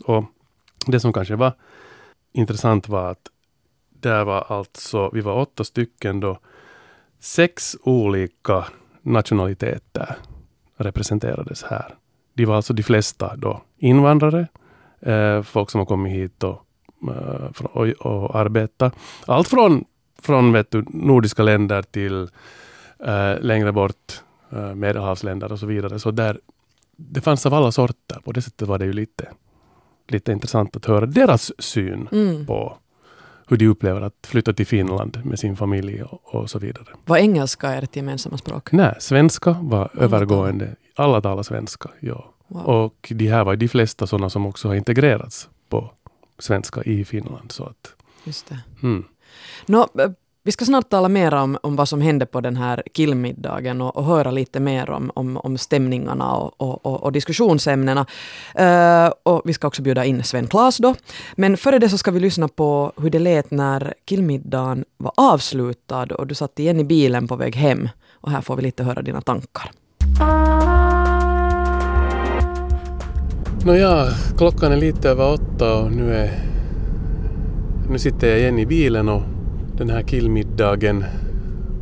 Och 0.05 0.25
det 0.87 1.00
som 1.00 1.12
kanske 1.12 1.37
var 1.37 1.52
intressant 2.32 2.88
var 2.88 3.11
att 3.11 3.29
där 3.90 4.25
var 4.25 4.44
alltså, 4.49 5.11
vi 5.12 5.20
var 5.20 5.35
åtta 5.40 5.64
stycken 5.64 6.20
då, 6.20 6.38
sex 7.25 7.76
olika 7.82 8.65
nationaliteter 9.03 10.17
representerades 10.76 11.62
här. 11.62 11.94
De 12.35 12.44
var 12.44 12.56
alltså 12.56 12.73
de 12.73 12.82
flesta 12.82 13.37
då 13.37 13.62
invandrare, 13.79 14.47
eh, 15.00 15.43
folk 15.43 15.71
som 15.71 15.79
har 15.79 15.87
kommit 15.87 16.12
hit 16.12 16.43
och, 16.44 16.61
eh, 17.11 17.65
och, 17.65 17.87
och 17.88 18.37
arbetat. 18.37 18.94
Allt 19.26 19.49
från, 19.49 19.85
från 20.23 20.53
vet 20.53 20.71
du, 20.71 20.85
nordiska 20.88 21.43
länder 21.43 21.82
till 21.82 22.29
eh, 23.05 23.41
längre 23.41 23.73
bort, 23.73 24.23
eh, 24.53 24.75
medelhavsländer 24.75 25.53
och 25.53 25.59
så 25.59 25.67
vidare. 25.67 25.99
Så 25.99 26.11
där, 26.11 26.41
det 26.97 27.21
fanns 27.21 27.47
av 27.47 27.55
alla 27.55 27.73
sorter. 27.73 28.21
På 28.25 28.32
det 28.32 28.43
sättet 28.43 28.69
var 28.69 28.79
det 28.79 28.85
ju 28.85 28.93
lite, 28.93 29.29
lite 30.09 30.32
intressant 30.32 30.76
att 30.76 30.85
höra 30.87 31.06
deras 31.06 31.53
syn 31.59 32.09
Mm. 32.12 32.47
på 32.47 32.76
hur 33.49 33.56
de 33.56 33.67
upplever 33.69 34.00
att 34.00 34.26
flytta 34.26 34.52
till 34.52 34.67
Finland 34.67 35.20
med 35.25 35.38
sin 35.38 35.56
familj 35.56 36.02
och, 36.02 36.35
och 36.35 36.50
så 36.50 36.58
vidare. 36.58 36.87
Var 37.05 37.17
engelska 37.17 37.73
ert 37.75 37.96
gemensamma 37.96 38.38
språk? 38.38 38.73
Nej, 38.73 38.94
svenska 38.99 39.56
var 39.61 39.88
talar. 39.88 40.05
övergående. 40.05 40.76
Alla 40.96 41.20
talar 41.20 41.43
svenska, 41.43 41.91
ja. 42.00 42.31
Wow. 42.49 42.62
Och 42.67 43.12
de 43.14 43.29
här 43.29 43.44
var 43.44 43.56
de 43.56 43.69
flesta 43.69 44.06
sådana 44.06 44.31
som 44.31 44.46
också 44.46 44.69
har 44.69 44.75
integrerats 44.75 45.49
på 45.69 45.91
svenska 46.38 46.82
i 46.82 47.05
Finland. 47.05 47.52
Så 47.52 47.64
att, 47.64 47.93
Just 48.25 48.49
det. 48.49 48.58
mm. 48.82 49.05
Nå, 49.67 49.88
vi 50.46 50.52
ska 50.52 50.64
snart 50.64 50.88
tala 50.88 51.08
mer 51.08 51.35
om, 51.35 51.58
om 51.62 51.76
vad 51.76 51.88
som 51.88 52.00
hände 52.00 52.26
på 52.26 52.41
den 52.41 52.56
här 52.56 52.82
killmiddagen 52.93 53.81
och, 53.81 53.96
och 53.96 54.05
höra 54.05 54.31
lite 54.31 54.61
mer 54.61 54.91
om, 54.91 55.11
om, 55.14 55.37
om 55.37 55.58
stämningarna 55.58 56.32
och, 56.32 56.61
och, 56.61 56.87
och, 56.87 57.02
och 57.02 57.12
diskussionsämnena. 57.12 58.07
Uh, 58.61 59.12
och 59.23 59.42
vi 59.45 59.52
ska 59.52 59.66
också 59.66 59.83
bjuda 59.83 60.04
in 60.04 60.25
Sven 60.25 60.47
Klas 60.47 60.78
då. 60.78 60.95
Men 61.35 61.57
före 61.57 61.78
det 61.78 61.88
så 61.88 61.99
ska 61.99 62.11
vi 62.11 62.21
lyssna 62.21 62.49
på 62.49 62.92
hur 62.97 63.11
det 63.11 63.18
lät 63.18 63.50
när 63.50 63.95
killmiddagen 64.04 64.85
var 64.97 65.12
avslutad 65.16 66.07
och 66.14 66.26
du 66.26 66.35
satt 66.35 66.59
igen 66.59 66.80
i 66.80 66.85
bilen 66.85 67.28
på 67.28 67.37
väg 67.37 67.57
hem. 67.57 67.88
Och 68.12 68.30
här 68.30 68.40
får 68.40 68.57
vi 68.57 68.62
lite 68.62 68.85
höra 68.85 69.02
dina 69.02 69.21
tankar. 69.21 69.71
Nåja, 73.64 74.07
klockan 74.38 74.73
är 74.73 74.76
lite 74.76 75.11
över 75.11 75.33
åtta 75.33 75.78
och 75.78 75.92
nu 75.92 76.14
är... 76.14 76.30
Nu 77.90 77.99
sitter 77.99 78.26
jag 78.26 78.38
igen 78.38 78.59
i 78.59 78.66
bilen 78.66 79.09
och 79.09 79.23
den 79.76 79.90
här 79.90 80.02
killmiddagen, 80.02 81.04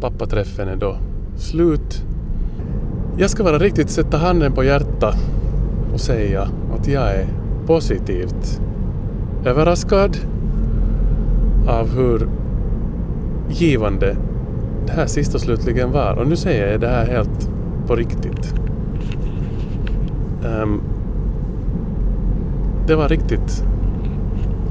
pappaträffen 0.01 0.69
är 0.69 0.77
då 0.77 0.97
slut. 1.37 2.05
Jag 3.17 3.31
ska 3.31 3.45
vara 3.45 3.59
riktigt 3.59 3.91
sätta 3.91 4.17
handen 4.17 4.53
på 4.53 4.65
hjärtat 4.65 5.17
och 5.93 6.01
säga 6.01 6.49
att 6.79 6.89
jag 6.89 7.15
är 7.15 7.27
positivt 7.67 8.61
överraskad 9.45 10.17
av 11.69 11.95
hur 11.97 12.29
givande 13.51 14.17
det 14.87 14.93
här 14.93 15.07
sista 15.07 15.39
slutligen 15.39 15.93
var. 15.93 16.19
Och 16.19 16.27
nu 16.27 16.37
säger 16.37 16.73
jag 16.73 16.81
det 16.81 16.89
här 16.89 17.07
helt 17.07 17.51
på 17.87 17.97
riktigt. 17.97 18.55
Um, 20.45 20.83
det 22.87 22.95
var 22.95 23.09
riktigt 23.09 23.65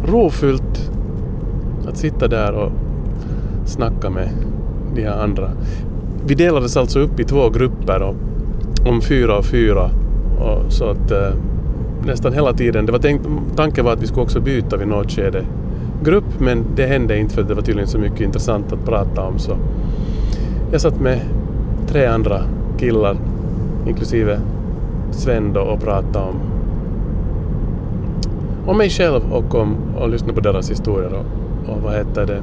rofyllt 0.06 0.92
att 1.88 1.98
sitta 1.98 2.28
där 2.28 2.52
och 2.52 2.72
snacka 3.72 4.10
med 4.10 4.30
de 4.96 5.04
här 5.04 5.24
andra. 5.24 5.52
Vi 6.26 6.36
delades 6.36 6.78
alltså 6.78 7.00
upp 7.00 7.20
i 7.20 7.24
två 7.24 7.50
grupper 7.50 8.02
och, 8.02 8.16
om 8.88 9.02
fyra 9.02 9.38
och 9.38 9.46
fyra. 9.46 9.90
Och 10.40 10.74
så 10.74 10.90
att 10.90 11.12
eh, 11.12 11.34
nästan 12.06 12.34
hela 12.34 12.54
tiden, 12.54 12.86
det 12.86 12.92
var 12.92 13.00
tänkt, 13.00 13.28
tanken 13.56 13.86
var 13.86 13.94
att 13.94 14.04
vi 14.04 14.08
skulle 14.08 14.24
också 14.24 14.40
byta 14.40 14.78
vid 14.78 14.88
något 14.88 15.12
skede 15.12 15.46
grupp 16.04 16.40
men 16.40 16.66
det 16.76 16.86
hände 16.86 17.18
inte 17.18 17.36
för 17.36 17.44
det 17.44 17.54
var 17.54 17.62
tydligen 17.62 17.88
så 17.88 17.98
mycket 17.98 18.22
intressant 18.22 18.74
att 18.74 18.86
prata 18.86 19.22
om 19.22 19.40
så 19.40 19.58
jag 20.72 20.82
satt 20.82 21.00
med 21.00 21.20
tre 21.88 22.06
andra 22.06 22.42
killar 22.78 23.18
inklusive 23.88 24.40
Sven 25.12 25.54
då 25.54 25.62
och 25.62 25.82
pratade 25.82 26.26
om 26.26 26.36
om 28.66 28.78
mig 28.78 28.90
själv 28.90 29.22
och 29.32 29.56
om 29.56 29.76
och 29.96 30.10
lyssnade 30.10 30.34
på 30.34 30.40
deras 30.40 30.72
historier 30.72 31.14
och, 31.14 31.70
och 31.74 31.82
vad 31.82 31.94
heter 31.94 32.26
det 32.26 32.42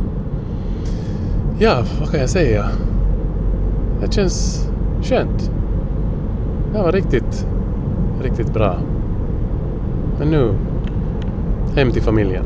ja, 1.58 1.84
vad 2.00 2.10
kan 2.10 2.20
jag 2.20 2.30
säga? 2.30 2.70
Det 4.00 4.12
känns 4.12 4.68
skönt. 5.02 5.50
Det 6.72 6.78
var 6.78 6.92
riktigt, 6.92 7.46
riktigt 8.22 8.52
bra. 8.52 8.80
Men 10.18 10.30
nu, 10.30 10.54
hem 11.76 11.92
till 11.92 12.02
familjen. 12.02 12.44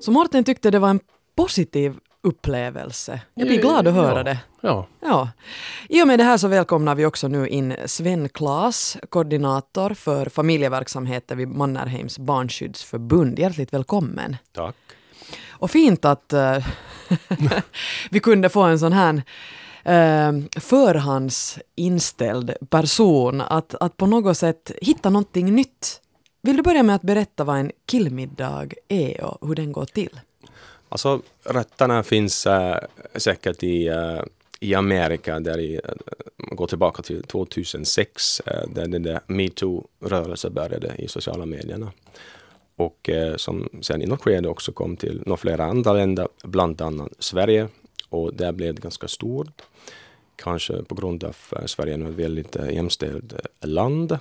Så 0.00 0.10
Morten 0.10 0.44
tyckte 0.44 0.70
det 0.70 0.78
var 0.78 0.90
en 0.90 1.00
positiv 1.36 1.94
upplevelse. 2.22 3.20
Jag 3.34 3.48
blir 3.48 3.60
glad 3.60 3.88
att 3.88 3.94
höra 3.94 4.18
ja. 4.18 4.22
det. 4.22 4.38
Ja. 4.60 4.86
Ja. 5.00 5.30
I 5.88 6.02
och 6.02 6.06
med 6.06 6.18
det 6.18 6.24
här 6.24 6.36
så 6.36 6.48
välkomnar 6.48 6.94
vi 6.94 7.06
också 7.06 7.28
nu 7.28 7.48
in 7.48 7.76
Sven 7.86 8.28
Klas, 8.28 8.96
koordinator 9.08 9.94
för 9.94 10.26
familjeverksamheter 10.26 11.36
vid 11.36 11.48
Mannerheims 11.48 12.18
barnskyddsförbund. 12.18 13.38
Hjärtligt 13.38 13.72
välkommen. 13.72 14.36
Tack. 14.52 14.76
Och 15.48 15.70
fint 15.70 16.04
att 16.04 16.32
eh, 16.32 16.66
vi 18.10 18.20
kunde 18.20 18.48
få 18.48 18.62
en 18.62 18.78
sån 18.78 18.92
här 18.92 19.22
eh, 19.84 20.32
förhandsinställd 20.60 22.54
person 22.70 23.40
att, 23.40 23.74
att 23.74 23.96
på 23.96 24.06
något 24.06 24.36
sätt 24.36 24.72
hitta 24.82 25.10
någonting 25.10 25.54
nytt. 25.54 26.00
Vill 26.42 26.56
du 26.56 26.62
börja 26.62 26.82
med 26.82 26.96
att 26.96 27.02
berätta 27.02 27.44
vad 27.44 27.56
en 27.58 27.72
killmiddag 27.86 28.72
är 28.88 29.24
och 29.24 29.48
hur 29.48 29.54
den 29.54 29.72
går 29.72 29.84
till? 29.84 30.20
Alltså 30.90 31.22
rötterna 31.44 32.02
finns 32.02 32.46
äh, 32.46 32.78
säkert 33.14 33.62
i, 33.62 33.86
äh, 33.86 34.22
i 34.60 34.74
Amerika 34.74 35.40
där 35.40 35.58
i, 35.58 35.74
äh, 35.74 35.90
går 36.36 36.66
tillbaka 36.66 37.02
till 37.02 37.22
2006 37.22 38.40
äh, 38.40 38.68
där 38.68 38.86
den 38.86 39.02
där 39.02 39.20
metoo-rörelsen 39.26 40.54
började 40.54 40.94
i 40.98 41.08
sociala 41.08 41.46
medierna. 41.46 41.92
Och 42.76 43.10
äh, 43.10 43.36
som 43.36 43.68
sen 43.82 44.02
i 44.02 44.06
något 44.06 44.22
skede 44.22 44.48
också 44.48 44.72
kom 44.72 44.96
till 44.96 45.22
några 45.26 45.36
flera 45.36 45.64
andra 45.64 45.92
länder, 45.92 46.28
bland 46.42 46.80
annat 46.80 47.12
Sverige. 47.18 47.68
Och 48.08 48.34
där 48.34 48.52
blev 48.52 48.74
det 48.74 48.82
ganska 48.82 49.08
stort. 49.08 49.62
Kanske 50.36 50.82
på 50.82 50.94
grund 50.94 51.24
av 51.24 51.36
att 51.50 51.70
Sverige 51.70 51.94
är 51.94 52.08
ett 52.08 52.14
väldigt 52.14 52.56
äh, 52.56 52.74
jämställt 52.74 53.34
land. 53.60 54.18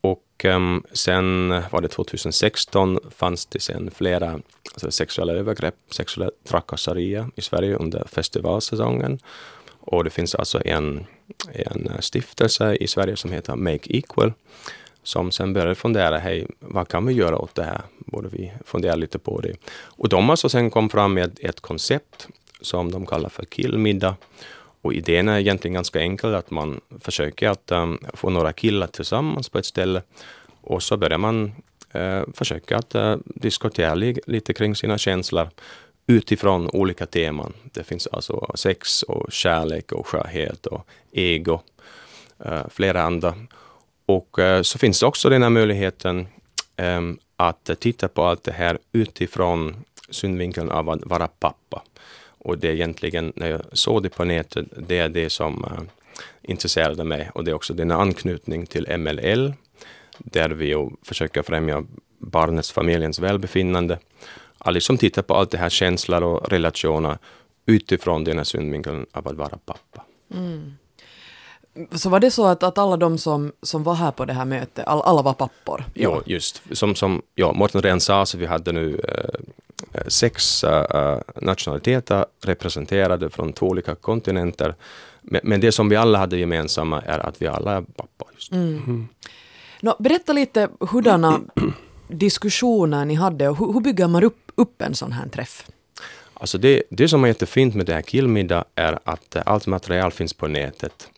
Och 0.00 0.44
um, 0.44 0.84
sen 0.92 1.48
var 1.70 1.80
det 1.80 1.88
2016 1.88 2.98
fanns 3.16 3.46
det 3.46 3.60
sen 3.60 3.90
flera 3.90 4.40
alltså, 4.72 4.90
sexuella 4.90 5.32
övergrepp, 5.32 5.74
sexuella 5.90 6.30
trakasserier 6.44 7.30
i 7.36 7.40
Sverige 7.40 7.74
under 7.74 8.04
festivalsäsongen. 8.06 9.18
Och 9.80 10.04
det 10.04 10.10
finns 10.10 10.34
alltså 10.34 10.62
en, 10.64 11.06
en 11.52 11.86
eh, 11.86 12.00
stiftelse 12.00 12.74
i 12.74 12.86
Sverige 12.86 13.16
som 13.16 13.32
heter 13.32 13.56
Make 13.56 13.96
Equal 13.96 14.32
som 15.02 15.30
sen 15.30 15.52
började 15.52 15.74
fundera, 15.74 16.18
hej, 16.18 16.46
vad 16.58 16.88
kan 16.88 17.06
vi 17.06 17.12
göra 17.12 17.38
åt 17.38 17.54
det 17.54 17.64
här? 17.64 17.82
Borde 17.98 18.28
vi 18.28 18.52
fundera 18.64 18.94
lite 18.94 19.18
på 19.18 19.40
det? 19.40 19.56
Och 19.72 20.08
de 20.08 20.30
alltså 20.30 20.48
sen 20.48 20.70
kom 20.70 20.88
fram 20.88 21.14
med 21.14 21.38
ett 21.40 21.60
koncept 21.60 22.28
som 22.60 22.92
de 22.92 23.06
kallar 23.06 23.28
för 23.28 23.44
killmiddag. 23.44 24.16
Och 24.82 24.94
idén 24.94 25.28
är 25.28 25.38
egentligen 25.38 25.74
ganska 25.74 26.00
enkel, 26.00 26.34
att 26.34 26.50
man 26.50 26.80
försöker 27.00 27.48
att 27.48 27.72
um, 27.72 27.98
få 28.14 28.30
några 28.30 28.52
killar 28.52 28.86
tillsammans 28.86 29.48
på 29.48 29.58
ett 29.58 29.66
ställe 29.66 30.02
och 30.60 30.82
så 30.82 30.96
börjar 30.96 31.18
man 31.18 31.52
uh, 31.96 32.22
försöka 32.34 32.76
att 32.76 32.94
uh, 32.94 33.16
diskutera 33.24 33.94
li 33.94 34.18
lite 34.26 34.52
kring 34.52 34.76
sina 34.76 34.98
känslor 34.98 35.50
utifrån 36.06 36.70
olika 36.70 37.06
teman. 37.06 37.52
Det 37.62 37.84
finns 37.84 38.06
alltså 38.06 38.52
sex 38.54 39.02
och 39.02 39.32
kärlek 39.32 39.92
och 39.92 40.06
skörhet 40.06 40.66
och 40.66 40.86
ego, 41.12 41.60
uh, 42.46 42.68
flera 42.70 43.02
andra. 43.02 43.34
Och 44.06 44.38
så 44.62 44.78
finns 44.78 45.00
det 45.00 45.06
också 45.06 45.28
den 45.28 45.42
här 45.42 45.50
möjligheten 45.50 46.26
um, 46.76 47.18
att 47.36 47.70
titta 47.80 48.08
på 48.08 48.24
allt 48.24 48.44
det 48.44 48.52
här 48.52 48.78
utifrån 48.92 49.84
synvinkeln 50.10 50.70
av 50.70 50.90
att 50.90 51.06
vara 51.06 51.28
pappa. 51.28 51.82
Och 52.40 52.58
det 52.58 52.68
är 52.68 52.72
egentligen, 52.72 53.32
när 53.36 53.50
jag 53.50 53.60
såg 53.72 54.02
det 54.02 54.08
på 54.08 54.24
nätet, 54.24 54.66
det 54.88 54.98
är 54.98 55.08
det 55.08 55.30
som 55.30 55.64
uh, 55.64 55.80
intresserade 56.42 57.04
mig. 57.04 57.30
Och 57.34 57.44
det 57.44 57.50
är 57.50 57.54
också 57.54 57.74
den 57.74 57.90
anknytning 57.90 58.66
till 58.66 58.98
MLL, 58.98 59.52
där 60.18 60.50
vi 60.50 60.90
försöker 61.02 61.42
främja 61.42 61.84
barnets, 62.18 62.72
familjens 62.72 63.18
välbefinnande. 63.18 63.98
Att 64.58 64.74
liksom 64.74 64.98
titta 64.98 65.22
på 65.22 65.34
allt 65.34 65.50
det 65.50 65.58
här 65.58 65.68
känslor 65.68 66.22
och 66.22 66.48
relationer 66.48 67.18
utifrån 67.66 68.24
den 68.24 68.36
här 68.36 68.44
synvinkeln 68.44 69.06
av 69.12 69.28
att 69.28 69.36
vara 69.36 69.58
pappa. 69.64 70.04
Mm. 70.34 70.74
Så 71.92 72.08
var 72.08 72.20
det 72.20 72.30
så 72.30 72.46
att, 72.46 72.62
att 72.62 72.78
alla 72.78 72.96
de 72.96 73.18
som, 73.18 73.52
som 73.62 73.82
var 73.82 73.94
här 73.94 74.10
på 74.10 74.24
det 74.24 74.32
här 74.32 74.44
mötet, 74.44 74.86
all, 74.86 75.02
alla 75.02 75.22
var 75.22 75.32
pappor? 75.32 75.84
Ja, 75.94 76.22
just. 76.26 76.62
Som, 76.72 76.94
som 76.94 77.22
ja, 77.34 77.52
Mårten 77.52 77.82
redan 77.82 78.00
sa, 78.00 78.26
så 78.26 78.38
vi 78.38 78.46
hade 78.46 78.72
nu 78.72 79.00
eh, 79.08 79.40
sex 80.06 80.64
äh, 80.64 81.18
nationaliteter 81.42 82.26
representerade 82.44 83.30
från 83.30 83.52
två 83.52 83.68
olika 83.68 83.94
kontinenter. 83.94 84.74
Men, 85.22 85.40
men, 85.44 85.60
det 85.60 85.72
som 85.72 85.88
vi 85.88 85.96
alla 85.96 86.18
hade 86.18 86.36
gemensamma 86.36 87.00
är 87.00 87.18
att 87.18 87.42
vi 87.42 87.46
alla 87.46 87.76
är 87.76 87.82
pappa. 87.82 88.24
Just. 88.34 88.52
Mm. 88.52 88.68
Mm. 88.68 89.08
No, 89.80 89.96
berätta 89.98 90.32
lite 90.32 90.68
hurdana 90.80 91.40
diskussioner 92.08 93.04
ni 93.04 93.14
hade 93.14 93.48
och 93.48 93.58
hur, 93.58 93.72
hur 93.72 93.80
bygger 93.80 94.08
man 94.08 94.24
upp, 94.24 94.52
upp 94.54 94.82
en 94.82 94.94
sån 94.94 95.12
här 95.12 95.28
träff? 95.28 95.66
Alltså 96.34 96.58
det, 96.58 96.82
det 96.90 97.08
som 97.08 97.24
är 97.24 97.28
jättefint 97.28 97.74
med 97.74 97.86
det 97.86 97.94
här 97.94 98.02
Killmiddag 98.02 98.64
är 98.74 98.98
att 99.04 99.36
allt 99.46 99.66
material 99.66 100.12
finns 100.12 100.34
på 100.34 100.48
nätet. 100.48 101.08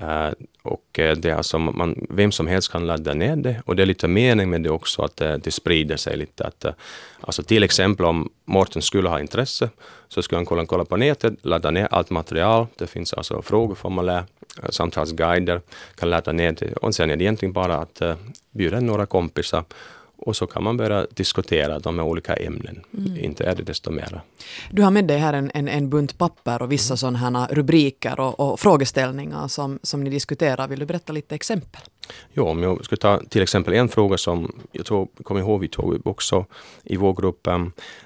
Eh, 0.00 0.30
och 0.62 0.98
eh, 0.98 1.16
det 1.16 1.30
är 1.30 1.34
alltså 1.34 1.58
man, 1.58 2.06
vem 2.10 2.32
som 2.32 2.46
helst 2.46 2.72
kan 2.72 2.86
ladda 2.86 3.14
ner 3.14 3.36
det 3.36 3.62
och 3.66 3.76
det 3.76 3.82
är 3.82 3.86
lite 3.86 4.08
mening 4.08 4.50
med 4.50 4.62
det 4.62 4.70
också 4.70 5.02
att 5.02 5.20
eh, 5.20 5.34
det 5.34 5.50
sprider 5.50 5.96
sig 5.96 6.16
lite. 6.16 6.44
Att, 6.44 6.64
alltså 7.20 7.42
till 7.42 7.62
exempel 7.62 8.06
om 8.06 8.30
Mårten 8.44 8.82
skulle 8.82 9.08
ha 9.08 9.20
intresse 9.20 9.70
så 10.08 10.22
skulle 10.22 10.38
han 10.38 10.46
kolla, 10.46 10.66
kolla 10.66 10.84
på 10.84 10.96
nätet, 10.96 11.34
ladda 11.42 11.70
ner 11.70 11.88
allt 11.90 12.10
material. 12.10 12.66
Det 12.78 12.86
finns 12.86 13.12
alltså 13.12 13.42
frågeformulär, 13.42 14.24
samtalsguider, 14.70 15.60
kan 15.94 16.10
ladda 16.10 16.32
ner 16.32 16.52
det 16.52 16.72
och 16.72 16.94
sen 16.94 17.10
är 17.10 17.16
det 17.16 17.24
egentligen 17.24 17.52
bara 17.52 17.76
att 17.76 18.02
bjuda 18.50 18.80
några 18.80 19.06
kompisar 19.06 19.64
och 20.22 20.36
så 20.36 20.46
kan 20.46 20.62
man 20.62 20.76
börja 20.76 21.06
diskutera 21.10 21.78
de 21.78 21.98
här 21.98 22.06
olika 22.06 22.34
ämnen. 22.34 22.82
Mm. 22.98 23.24
Inte 23.24 23.44
är 23.44 23.54
det 23.54 23.62
desto 23.62 23.90
mera. 23.90 24.20
Du 24.70 24.82
har 24.82 24.90
med 24.90 25.04
dig 25.04 25.18
här 25.18 25.32
en, 25.32 25.50
en, 25.54 25.68
en 25.68 25.90
bunt 25.90 26.18
papper 26.18 26.62
och 26.62 26.72
vissa 26.72 26.92
mm. 26.92 26.96
sådana 26.96 27.46
rubriker 27.50 28.20
och, 28.20 28.40
och, 28.40 28.60
frågeställningar 28.60 29.48
som, 29.48 29.78
som 29.82 30.04
ni 30.04 30.10
diskuterar. 30.10 30.68
Vill 30.68 30.78
du 30.78 30.86
berätta 30.86 31.12
lite 31.12 31.34
exempel? 31.34 31.80
Ja, 32.32 32.42
om 32.42 32.62
jag 32.62 32.84
ska 32.84 32.96
ta 32.96 33.20
till 33.28 33.42
exempel 33.42 33.74
en 33.74 33.88
fråga 33.88 34.18
som 34.18 34.52
jag 34.72 34.86
tror, 34.86 35.08
kommer 35.22 35.40
ihåg 35.40 35.60
vi 35.60 35.68
tog 35.68 35.94
upp 35.94 36.06
också 36.06 36.46
i 36.84 36.96
vår 36.96 37.14
grupp. 37.14 37.48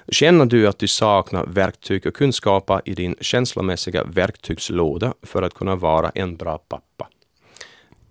Känner 0.07 0.45
du 0.45 0.67
att 0.67 0.79
du 0.79 0.87
saknar 0.87 1.45
verktyg 1.45 2.05
och 2.05 2.13
kunskaper 2.13 2.81
i 2.85 2.93
din 2.93 3.15
känslomässiga 3.21 4.03
verktygslåda 4.03 5.13
för 5.21 5.41
att 5.43 5.53
kunna 5.53 5.75
vara 5.75 6.09
en 6.09 6.37
bra 6.37 6.57
pappa? 6.57 7.07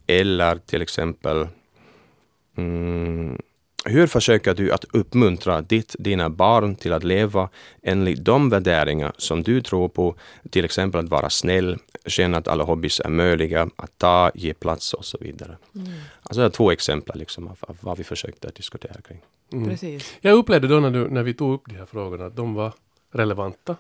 Eller 0.06 0.56
till 0.56 0.82
exempel 0.82 1.48
mm, 2.56 3.38
hur 3.88 4.06
försöker 4.06 4.54
du 4.54 4.72
att 4.72 4.84
uppmuntra 4.92 5.60
ditt, 5.60 5.96
dina 5.98 6.30
barn 6.30 6.74
till 6.74 6.92
att 6.92 7.04
leva 7.04 7.48
enligt 7.82 8.24
de 8.24 8.50
värderingar 8.50 9.12
som 9.18 9.42
du 9.42 9.62
tror 9.62 9.88
på, 9.88 10.14
till 10.50 10.64
exempel 10.64 11.00
att 11.00 11.08
vara 11.10 11.30
snäll, 11.30 11.78
känna 12.06 12.38
att 12.38 12.48
alla 12.48 12.64
hobbys 12.64 13.00
är 13.00 13.08
möjliga, 13.08 13.70
att 13.76 13.98
ta, 13.98 14.30
ge 14.34 14.54
plats 14.54 14.94
och 14.94 15.04
så 15.04 15.18
vidare. 15.20 15.56
Mm. 15.74 15.88
Alltså 16.22 16.40
det 16.40 16.46
är 16.46 16.50
två 16.50 16.70
exempel 16.70 17.18
liksom 17.18 17.48
av, 17.48 17.58
av 17.60 17.76
vad 17.80 17.98
vi 17.98 18.04
försökte 18.04 18.50
diskutera 18.54 19.00
kring. 19.00 19.20
Mm. 19.52 19.68
Precis. 19.68 20.16
Jag 20.20 20.34
upplevde 20.34 20.68
då 20.68 20.80
när, 20.80 20.90
du, 20.90 21.08
när 21.08 21.22
vi 21.22 21.34
tog 21.34 21.54
upp 21.54 21.62
de 21.66 21.74
här 21.74 21.86
frågorna 21.86 22.26
att 22.26 22.36
de 22.36 22.54
var 22.54 22.72
relevanta. 23.12 23.76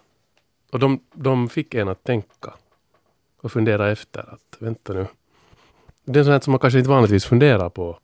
Och 0.70 0.78
de, 0.78 1.00
de 1.12 1.48
fick 1.48 1.74
en 1.74 1.88
att 1.88 2.04
tänka 2.04 2.54
och 3.40 3.52
fundera 3.52 3.90
efter 3.90 4.20
att 4.20 4.56
vänta 4.58 4.92
nu. 4.92 5.06
Det 6.04 6.20
är 6.20 6.24
sånt 6.24 6.44
som 6.44 6.50
man 6.50 6.60
kanske 6.60 6.78
inte 6.78 6.90
vanligtvis 6.90 7.24
funderar 7.24 7.68
på 7.68 7.98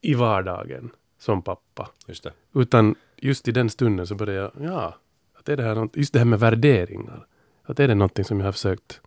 i 0.00 0.14
vardagen 0.14 0.90
som 1.18 1.42
pappa. 1.42 1.90
Just 2.06 2.22
det. 2.22 2.32
Utan 2.54 2.94
just 3.16 3.48
i 3.48 3.52
den 3.52 3.70
stunden 3.70 4.06
så 4.06 4.14
började 4.14 4.38
jag, 4.38 4.72
ja, 4.72 4.94
att 5.38 5.48
är 5.48 5.56
det 5.56 5.62
här, 5.62 5.88
just 5.94 6.12
det 6.12 6.18
här 6.18 6.26
med 6.26 6.40
värderingar. 6.40 7.26
Att 7.62 7.80
är 7.80 7.88
det 7.88 7.94
någonting 7.94 8.24
som 8.24 8.38
jag 8.40 8.46
har 8.46 8.52
försökt 8.52 9.00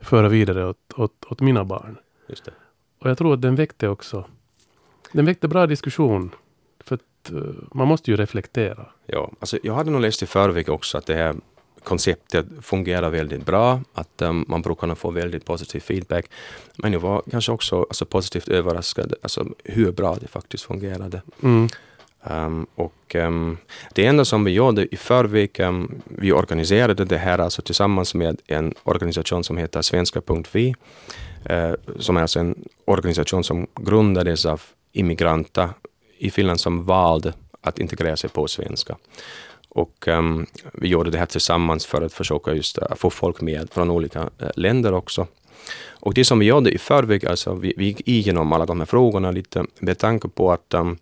föra 0.00 0.28
vidare 0.28 0.66
åt, 0.66 0.92
åt, 0.96 1.24
åt 1.30 1.40
mina 1.40 1.64
barn. 1.64 1.98
Just 2.26 2.44
det. 2.44 2.52
Och 2.98 3.10
jag 3.10 3.18
tror 3.18 3.34
att 3.34 3.42
den 3.42 3.54
väckte 3.54 3.88
också, 3.88 4.24
den 5.12 5.24
väckte 5.26 5.48
bra 5.48 5.66
diskussion. 5.66 6.34
För 6.80 6.94
att 6.94 7.32
uh, 7.32 7.54
man 7.72 7.88
måste 7.88 8.10
ju 8.10 8.16
reflektera. 8.16 8.86
Ja, 9.06 9.32
alltså 9.40 9.58
jag 9.62 9.74
hade 9.74 9.90
nog 9.90 10.00
läst 10.00 10.22
i 10.22 10.26
förväg 10.26 10.68
också 10.68 10.98
att 10.98 11.06
det 11.06 11.14
här 11.14 11.34
konceptet 11.88 12.46
fungerar 12.62 13.10
väldigt 13.10 13.46
bra, 13.46 13.80
att 13.94 14.22
um, 14.22 14.44
man 14.48 14.62
brukar 14.62 14.94
få 14.94 15.10
väldigt 15.10 15.44
positiv 15.44 15.80
feedback. 15.80 16.26
Men 16.76 16.92
jag 16.92 17.00
var 17.00 17.22
kanske 17.30 17.52
också 17.52 17.80
alltså, 17.80 18.04
positivt 18.04 18.48
överraskad 18.48 19.14
alltså, 19.22 19.46
hur 19.64 19.92
bra 19.92 20.16
det 20.20 20.28
faktiskt 20.28 20.64
fungerade. 20.64 21.22
Mm. 21.42 21.68
Um, 22.22 22.66
och 22.74 23.14
um, 23.14 23.58
det 23.94 24.06
enda 24.06 24.24
som 24.24 24.44
vi 24.44 24.50
gjorde 24.50 24.94
i 24.94 24.96
förväg, 24.96 25.60
um, 25.60 26.02
vi 26.04 26.32
organiserade 26.32 27.04
det 27.04 27.18
här 27.18 27.38
alltså 27.38 27.62
tillsammans 27.62 28.14
med 28.14 28.40
en 28.46 28.74
organisation 28.82 29.44
som 29.44 29.56
heter 29.56 29.82
Svenska.vi, 29.82 30.74
uh, 31.50 31.74
som 31.98 32.16
är 32.16 32.22
alltså 32.22 32.40
en 32.40 32.54
organisation 32.84 33.44
som 33.44 33.66
grundades 33.74 34.46
av 34.46 34.62
immigranter 34.92 35.68
i 36.18 36.30
Finland 36.30 36.60
som 36.60 36.84
valde 36.84 37.32
att 37.60 37.78
integrera 37.78 38.16
sig 38.16 38.30
på 38.30 38.48
svenska. 38.48 38.96
Och 39.78 40.08
um, 40.08 40.46
vi 40.72 40.88
gjorde 40.88 41.10
det 41.10 41.18
här 41.18 41.26
tillsammans 41.26 41.86
för 41.86 42.02
att 42.02 42.12
försöka 42.12 42.54
just 42.54 42.78
uh, 42.78 42.94
få 42.96 43.10
folk 43.10 43.40
med 43.40 43.68
från 43.72 43.90
olika 43.90 44.20
uh, 44.22 44.48
länder 44.54 44.92
också. 44.92 45.26
Och 45.88 46.14
det 46.14 46.24
som 46.24 46.38
vi 46.38 46.46
gjorde 46.46 46.70
i 46.70 46.78
förväg, 46.78 47.26
alltså 47.26 47.54
vi, 47.54 47.74
vi 47.76 47.84
gick 47.84 48.08
igenom 48.08 48.52
alla 48.52 48.66
de 48.66 48.78
här 48.78 48.86
frågorna 48.86 49.30
lite 49.30 49.64
med 49.78 49.98
tanke 49.98 50.28
på 50.28 50.52
att 50.52 50.74
um, 50.74 50.98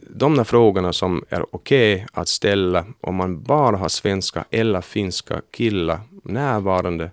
de 0.00 0.36
där 0.36 0.44
frågorna 0.44 0.92
som 0.92 1.24
är 1.28 1.44
okej 1.54 1.94
okay 1.94 2.06
att 2.12 2.28
ställa 2.28 2.84
om 3.00 3.14
man 3.14 3.42
bara 3.42 3.76
har 3.76 3.88
svenska 3.88 4.44
eller 4.50 4.80
finska 4.80 5.40
killar 5.50 6.00
närvarande, 6.24 7.10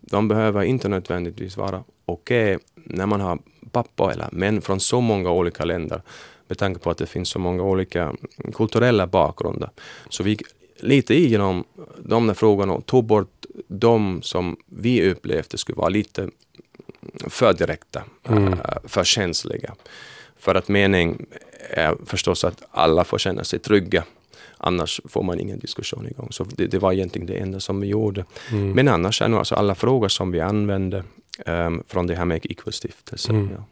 de 0.00 0.28
behöver 0.28 0.62
inte 0.62 0.88
nödvändigtvis 0.88 1.56
vara 1.56 1.84
okej 2.06 2.56
okay 2.56 2.66
när 2.74 3.06
man 3.06 3.20
har 3.20 3.38
pappa 3.72 4.12
eller 4.12 4.28
män 4.32 4.60
från 4.60 4.80
så 4.80 5.00
många 5.00 5.30
olika 5.30 5.64
länder 5.64 6.02
med 6.50 6.58
tanke 6.58 6.80
på 6.80 6.90
att 6.90 6.98
det 6.98 7.06
finns 7.06 7.28
så 7.28 7.38
många 7.38 7.62
olika 7.62 8.12
kulturella 8.54 9.06
bakgrunder. 9.06 9.70
Så 10.08 10.22
vi 10.22 10.30
gick 10.30 10.42
lite 10.80 11.14
igenom 11.14 11.64
de 11.98 12.26
där 12.26 12.34
frågorna 12.34 12.72
och 12.72 12.86
tog 12.86 13.04
bort 13.04 13.46
de 13.68 14.22
som 14.22 14.56
vi 14.66 15.10
upplevde 15.10 15.58
skulle 15.58 15.76
vara 15.76 15.88
lite 15.88 16.28
för 17.28 17.52
direkta, 17.52 18.02
mm. 18.28 18.52
Eh, 18.52 18.58
för 18.84 19.04
känsliga. 19.04 19.74
För 20.38 20.54
att 20.54 20.68
mening 20.68 21.26
är 21.70 21.94
förstås 22.06 22.44
att 22.44 22.62
alla 22.70 23.04
får 23.04 23.18
känna 23.18 23.44
sig 23.44 23.58
trygga. 23.58 24.04
Annars 24.56 25.00
får 25.04 25.22
man 25.22 25.40
ingen 25.40 25.58
diskussion 25.58 26.08
igång. 26.08 26.28
Så 26.30 26.44
det, 26.44 26.66
det 26.66 26.78
var 26.78 26.92
egentligen 26.92 27.26
det 27.26 27.34
enda 27.36 27.60
som 27.60 27.80
vi 27.80 27.86
gjorde. 27.86 28.24
Mm. 28.50 28.72
Men 28.72 28.88
annars 28.88 29.22
är 29.22 29.28
nog 29.28 29.38
alltså 29.38 29.54
alla 29.54 29.74
frågor 29.74 30.08
som 30.08 30.30
vi 30.30 30.40
använde 30.40 31.04
um, 31.46 31.82
från 31.86 32.06
det 32.06 32.14
här 32.14 32.24
med 32.24 32.46
Equal-stiftelsen. 32.46 33.36
Mm. 33.36 33.50
Ja. 33.56 33.64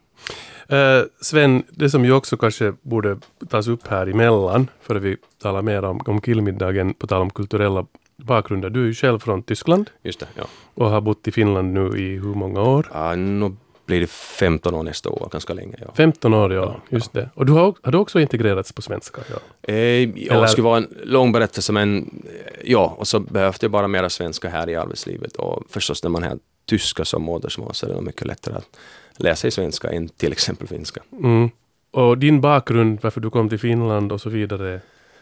Uh, 0.72 1.06
Sven, 1.20 1.62
det 1.70 1.90
som 1.90 2.04
ju 2.04 2.12
också 2.12 2.36
kanske 2.36 2.72
borde 2.82 3.18
tas 3.48 3.68
upp 3.68 3.86
här 3.86 4.06
emellan, 4.06 4.70
före 4.80 4.98
vi 4.98 5.16
talar 5.42 5.62
mer 5.62 5.84
om, 5.84 6.00
om 6.06 6.20
killmiddagen, 6.20 6.94
på 6.94 7.06
tal 7.06 7.22
om 7.22 7.30
kulturella 7.30 7.86
bakgrunder. 8.16 8.70
Du 8.70 8.82
är 8.82 8.86
ju 8.86 8.94
själv 8.94 9.18
från 9.18 9.42
Tyskland. 9.42 9.90
Just 10.02 10.20
det, 10.20 10.26
ja. 10.34 10.44
Och 10.74 10.90
har 10.90 11.00
bott 11.00 11.28
i 11.28 11.32
Finland 11.32 11.72
nu 11.72 11.98
i 11.98 12.18
hur 12.18 12.34
många 12.34 12.62
år? 12.62 12.90
Uh, 12.94 13.16
nu 13.16 13.56
blir 13.88 14.00
det 14.00 14.10
15 14.10 14.74
år 14.74 14.82
nästa 14.82 15.08
år, 15.08 15.28
ganska 15.32 15.54
länge. 15.54 15.76
Ja. 15.80 15.86
15 15.94 16.34
år, 16.34 16.52
ja. 16.52 16.60
ja 16.60 16.80
just 16.88 17.10
ja. 17.12 17.20
det. 17.20 17.30
Och 17.34 17.46
du 17.46 17.52
har, 17.52 17.74
har 17.82 17.92
du 17.92 17.98
också 17.98 18.20
integrerats 18.20 18.72
på 18.72 18.82
svenska? 18.82 19.20
Ja, 19.30 19.72
eh, 19.72 19.76
ja 20.18 20.40
det 20.40 20.48
skulle 20.48 20.64
vara 20.64 20.76
en 20.76 20.88
lång 21.04 21.32
berättelse, 21.32 21.72
men 21.72 22.22
eh, 22.24 22.70
ja, 22.70 22.96
och 22.98 23.08
så 23.08 23.20
behövde 23.20 23.58
jag 23.60 23.70
bara 23.70 23.88
mera 23.88 24.10
svenska 24.10 24.48
här 24.48 24.68
i 24.68 24.76
arbetslivet. 24.76 25.36
Och 25.36 25.62
förstås 25.68 26.02
när 26.02 26.10
man 26.10 26.22
har 26.22 26.38
tyska 26.66 27.04
som 27.04 27.22
modersmål 27.22 27.74
så 27.74 27.86
är 27.86 27.94
det 27.94 28.00
mycket 28.00 28.26
lättare 28.26 28.54
att 28.56 28.76
läsa 29.18 29.48
i 29.48 29.50
svenska 29.50 29.90
än 29.90 30.08
till 30.08 30.32
exempel 30.32 30.68
finska. 30.68 31.00
Mm. 31.12 31.50
Och 31.90 32.18
din 32.18 32.40
bakgrund, 32.40 32.98
varför 33.02 33.20
du 33.20 33.30
kom 33.30 33.48
till 33.48 33.58
Finland 33.58 34.12
och 34.12 34.20
så 34.20 34.30
vidare, 34.30 34.80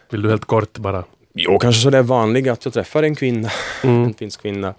vill 0.09 0.21
du 0.21 0.29
helt 0.29 0.45
kort 0.45 0.77
bara 0.77 1.03
Jo, 1.39 1.59
kanske 1.59 1.81
så 1.81 1.89
det 1.89 1.97
är 1.97 2.03
vanligt 2.03 2.47
att 2.47 2.65
jag 2.65 2.73
träffar 2.73 3.03
en 3.03 3.15
kvinna, 3.15 3.49
mm. 3.83 4.03
en 4.03 4.13
finsk 4.13 4.41
kvinna. 4.41 4.73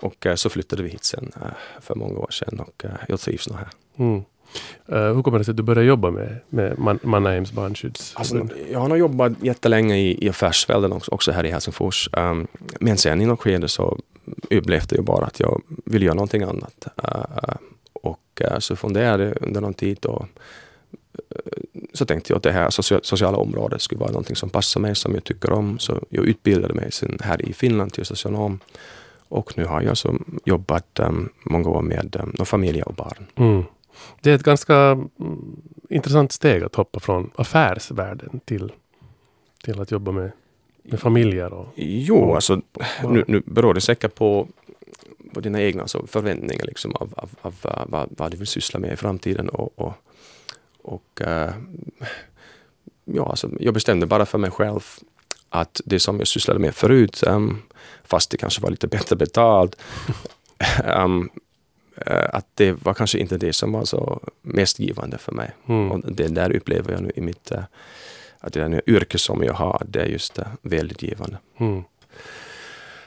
Och 0.00 0.26
uh, 0.26 0.34
så 0.34 0.50
flyttade 0.50 0.82
vi 0.82 0.88
hit 0.88 1.04
sen 1.04 1.32
uh, 1.36 1.48
för 1.80 1.94
många 1.94 2.18
år 2.18 2.30
sedan 2.30 2.60
och 2.60 2.84
uh, 2.84 2.90
jag 3.08 3.20
trivs 3.20 3.48
nog 3.48 3.58
här. 3.58 3.68
Mm. 3.98 4.22
hur 5.14 5.22
kommer 5.22 5.38
det 5.38 5.44
sig 5.44 5.52
att 5.52 5.56
du 5.56 5.62
började 5.62 5.86
jobba 5.86 6.10
med, 6.10 6.40
med 6.48 6.78
Man 6.78 6.98
Mannheims 7.02 7.52
barnskydds... 7.52 8.14
Alltså, 8.16 8.48
jag 8.70 8.80
har 8.80 8.88
nog 8.88 8.98
jobbat 8.98 9.32
jättelänge 9.42 9.96
i, 9.96 10.26
i 10.26 10.28
affärsvärlden 10.28 10.92
också, 10.92 11.10
också 11.10 11.32
här 11.32 11.46
i 11.46 11.50
Helsingfors. 11.50 12.08
Um, 12.12 12.46
men 12.80 12.96
sen 12.96 13.22
i 13.22 13.26
något 13.26 13.40
skede 13.40 13.68
så 13.68 13.98
upplevde 14.50 14.96
jag 14.96 15.04
bara 15.04 15.24
att 15.24 15.40
jag 15.40 15.62
ville 15.84 16.04
göra 16.04 16.14
någonting 16.14 16.42
annat. 16.42 16.86
Så 18.58 18.76
funderade 18.76 19.24
jag 19.24 19.42
under 19.42 19.60
någon 19.60 19.74
tid 19.74 20.04
och 20.04 20.26
så 21.92 22.06
tänkte 22.06 22.32
jag 22.32 22.36
att 22.36 22.42
det 22.42 22.52
här 22.52 22.70
sociala 23.02 23.38
området 23.38 23.82
skulle 23.82 23.98
vara 23.98 24.10
någonting 24.10 24.36
som 24.36 24.50
passar 24.50 24.80
mig, 24.80 24.94
som 24.94 25.14
jag 25.14 25.24
tycker 25.24 25.52
om. 25.52 25.78
Så 25.78 26.00
jag 26.08 26.24
utbildade 26.24 26.74
mig 26.74 26.92
sen 26.92 27.18
här 27.22 27.48
i 27.48 27.52
Finland 27.52 27.92
till 27.92 28.04
socionom. 28.04 28.60
Och 29.28 29.58
nu 29.58 29.64
har 29.64 29.82
jag 29.82 29.96
så 29.96 30.18
jobbat 30.44 31.00
um, 31.00 31.28
många 31.42 31.68
år 31.68 31.82
med 31.82 32.16
um, 32.38 32.46
familjer 32.46 32.88
och 32.88 32.94
barn. 32.94 33.26
Mm. 33.34 33.64
Det 34.20 34.30
är 34.30 34.34
ett 34.34 34.42
ganska 34.42 34.76
mm, 34.76 35.56
intressant 35.88 36.32
steg 36.32 36.62
att 36.62 36.74
hoppa 36.74 37.00
från 37.00 37.30
affärsvärlden 37.36 38.40
till, 38.44 38.72
till 39.64 39.80
att 39.80 39.90
jobba 39.90 40.12
med, 40.12 40.32
med 40.82 41.00
familjer. 41.00 41.52
Och, 41.52 41.66
jo, 41.76 42.16
och, 42.16 42.34
alltså, 42.34 42.60
nu, 43.08 43.24
nu 43.28 43.42
beror 43.46 43.74
det 43.74 43.80
säkert 43.80 44.14
på 44.14 44.48
på 45.32 45.40
dina 45.40 45.62
egna 45.62 45.82
alltså, 45.82 46.06
förväntningar 46.06 46.64
liksom, 46.66 46.94
av, 46.94 47.14
av, 47.16 47.30
av, 47.42 47.54
av 47.62 47.90
vad, 47.90 48.08
vad, 48.16 48.30
du 48.30 48.36
vill 48.36 48.46
syssla 48.46 48.80
med 48.80 48.92
i 48.92 48.96
framtiden 48.96 49.48
och, 49.48 49.78
och 49.78 49.92
och 50.84 51.20
äh, 51.20 51.54
ja, 53.04 53.30
alltså, 53.30 53.50
jag 53.60 53.74
bestämde 53.74 54.06
bara 54.06 54.26
för 54.26 54.38
mig 54.38 54.50
själv 54.50 54.80
att 55.48 55.80
det 55.84 56.00
som 56.00 56.18
jag 56.18 56.28
sysslade 56.28 56.60
med 56.60 56.74
förut, 56.74 57.22
um, 57.26 57.62
fast 58.04 58.30
det 58.30 58.36
kanske 58.36 58.62
var 58.62 58.70
lite 58.70 58.86
bättre 58.86 59.16
betalt, 59.16 59.76
um, 60.84 61.30
att 62.32 62.46
det 62.54 62.72
var 62.72 62.94
kanske 62.94 63.18
inte 63.18 63.36
det 63.36 63.52
som 63.52 63.72
var 63.72 63.84
så 63.84 64.20
mest 64.42 64.78
givande 64.78 65.18
för 65.18 65.32
mig. 65.32 65.50
Mm. 65.68 65.92
Och 65.92 66.12
det 66.12 66.28
där 66.28 66.56
upplever 66.56 66.92
jag 66.92 67.02
nu 67.02 67.12
i 67.14 67.20
mitt 67.20 67.52
att 68.38 68.52
det 68.52 68.68
där 68.68 68.82
yrke 68.86 69.18
som 69.18 69.42
jag 69.42 69.54
har, 69.54 69.82
det 69.88 70.00
är 70.00 70.06
just 70.06 70.38
väldigt 70.62 71.02
givande. 71.02 71.38
Mm. 71.58 71.84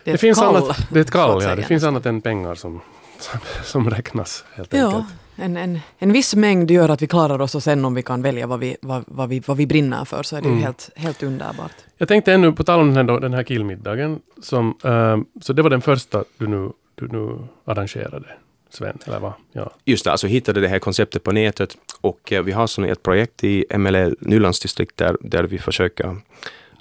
Det, 0.08 0.14
det 0.14 0.18
finns 0.18 0.40
kall, 0.40 0.56
annat, 0.56 0.88
det 0.90 1.00
är 1.00 1.02
ett 1.02 1.12
kall, 1.12 1.44
ja. 1.44 1.56
Det 1.56 1.64
finns 1.64 1.84
annat 1.84 2.06
än 2.06 2.22
pengar 2.22 2.56
som, 2.56 2.82
som, 3.20 3.40
som 3.64 3.90
räknas 3.90 4.46
helt 4.56 4.74
ja. 4.74 4.86
enkelt 4.86 5.06
en, 5.38 5.58
en, 5.58 5.80
en 5.98 6.14
viss 6.14 6.36
mängd 6.36 6.72
gör 6.72 6.90
att 6.90 7.02
vi 7.02 7.08
klarar 7.08 7.42
oss 7.42 7.56
och 7.56 7.64
sen 7.64 7.86
om 7.86 7.94
vi 7.94 8.04
kan 8.04 8.22
välja 8.22 8.48
vad 8.48 8.60
vi, 8.60 8.78
vad, 8.82 9.04
vad 9.08 9.30
vi, 9.30 9.40
vad 9.40 9.58
vi 9.58 9.68
brinner 9.68 10.06
för 10.06 10.24
så 10.24 10.36
är 10.36 10.42
det 10.42 10.48
mm. 10.48 10.60
ju 10.60 10.66
helt, 10.66 10.90
helt 10.96 11.24
underbart. 11.24 11.72
Jag 11.98 12.08
tänkte 12.08 12.34
ännu 12.34 12.52
på 12.52 12.64
tal 12.64 12.80
om 12.80 12.94
den 12.94 13.10
här, 13.10 13.20
den 13.20 13.34
här 13.34 13.44
killmiddagen. 13.44 14.20
Som, 14.42 14.68
uh, 14.86 15.42
så 15.42 15.54
det 15.54 15.62
var 15.62 15.70
den 15.70 15.82
första 15.82 16.24
du 16.38 16.48
nu, 16.48 16.70
du 16.96 17.08
nu 17.08 17.38
arrangerade? 17.66 18.28
Sven, 18.70 18.98
eller 19.06 19.20
vad? 19.20 19.34
Ja. 19.52 19.72
Just 19.86 20.06
det, 20.06 20.12
alltså 20.12 20.28
hittade 20.28 20.62
det 20.62 20.68
här 20.68 20.80
konceptet 20.80 21.24
på 21.24 21.32
nätet 21.32 21.78
och 22.02 22.32
uh, 22.32 22.42
vi 22.42 22.52
har 22.52 22.68
så 22.68 22.84
ett 22.84 23.04
projekt 23.04 23.44
i 23.44 23.66
MLL 23.78 24.16
Nylandsdistrikt 24.20 24.98
där, 24.98 25.18
där 25.22 25.44
vi 25.44 25.60
försöker 25.60 26.16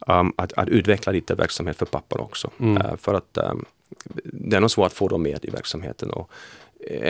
um, 0.07 0.33
att, 0.37 0.53
att 0.53 0.69
utveckla 0.69 1.13
lite 1.13 1.35
verksamhet 1.35 1.77
för 1.77 1.87
pappor 1.87 2.21
också. 2.21 2.51
Mm. 2.61 2.83
Uh, 2.83 2.97
för 2.97 3.15
att 3.15 3.39
um, 3.39 3.65
det 4.25 4.57
är 4.57 4.61
nog 4.61 4.71
svårt 4.71 4.87
att 4.87 4.93
få 4.93 5.09
dem 5.09 5.23
med 5.23 5.45
i 5.45 5.51
verksamheten. 5.51 6.11
Och 6.11 6.31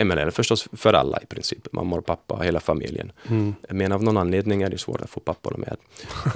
MLL 0.05 0.31
förstås 0.31 0.67
för 0.73 0.93
alla 0.93 1.19
i 1.21 1.25
princip, 1.25 1.67
mamma 1.71 1.95
och 1.95 2.05
pappa, 2.05 2.39
hela 2.43 2.59
familjen. 2.59 3.11
Mm. 3.29 3.55
Men 3.69 3.91
av 3.91 4.03
någon 4.03 4.17
anledning 4.17 4.61
är 4.61 4.69
det 4.69 4.77
svårt 4.77 5.01
att 5.01 5.09
få 5.09 5.19
papporna 5.19 5.57
med. 5.57 5.77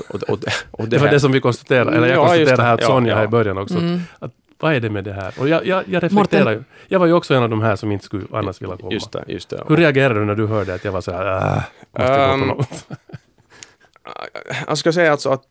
Och, 0.09 0.23
och, 0.23 0.29
och 0.29 0.39
det, 0.83 0.89
det, 0.89 0.97
var 0.97 1.05
här. 1.05 1.13
det 1.13 1.19
som 1.19 1.31
vi 1.31 1.41
konstaterade, 1.41 1.97
eller 1.97 2.07
jag 2.07 2.17
ja, 2.17 2.27
konstaterade 2.27 2.63
här 2.63 2.73
att 2.73 2.83
Sonja 2.83 3.11
ja, 3.11 3.17
här 3.17 3.23
i 3.23 3.27
början 3.27 3.57
också. 3.57 3.77
Mm. 3.77 3.99
Att, 4.19 4.31
vad 4.59 4.73
är 4.73 4.79
det 4.79 4.89
med 4.89 5.03
det 5.03 5.13
här? 5.13 5.33
Och 5.39 5.49
jag, 5.49 5.65
jag, 5.65 5.83
jag 5.87 6.03
reflekterar 6.03 6.51
ju. 6.51 6.63
Jag 6.87 6.99
var 6.99 7.05
ju 7.05 7.13
också 7.13 7.33
en 7.33 7.43
av 7.43 7.49
de 7.49 7.61
här 7.61 7.75
som 7.75 7.91
inte 7.91 8.05
skulle 8.05 8.25
annars 8.31 8.61
vilja 8.61 8.77
komma. 8.77 8.93
Just 8.93 9.11
det, 9.11 9.23
just 9.27 9.49
det. 9.49 9.63
Hur 9.67 9.77
reagerade 9.77 10.19
du 10.19 10.25
när 10.25 10.35
du 10.35 10.47
hörde 10.47 10.73
att 10.73 10.85
jag 10.85 10.91
var 10.91 11.01
så 11.01 11.11
här, 11.11 11.57
äh, 11.57 11.63
måste 11.91 12.33
um, 12.33 12.39
gå 12.39 12.47
på 12.47 12.53
något? 12.53 12.87
jag 14.67 14.77
ska 14.77 14.93
säga 14.93 15.11
alltså 15.11 15.29
att 15.29 15.43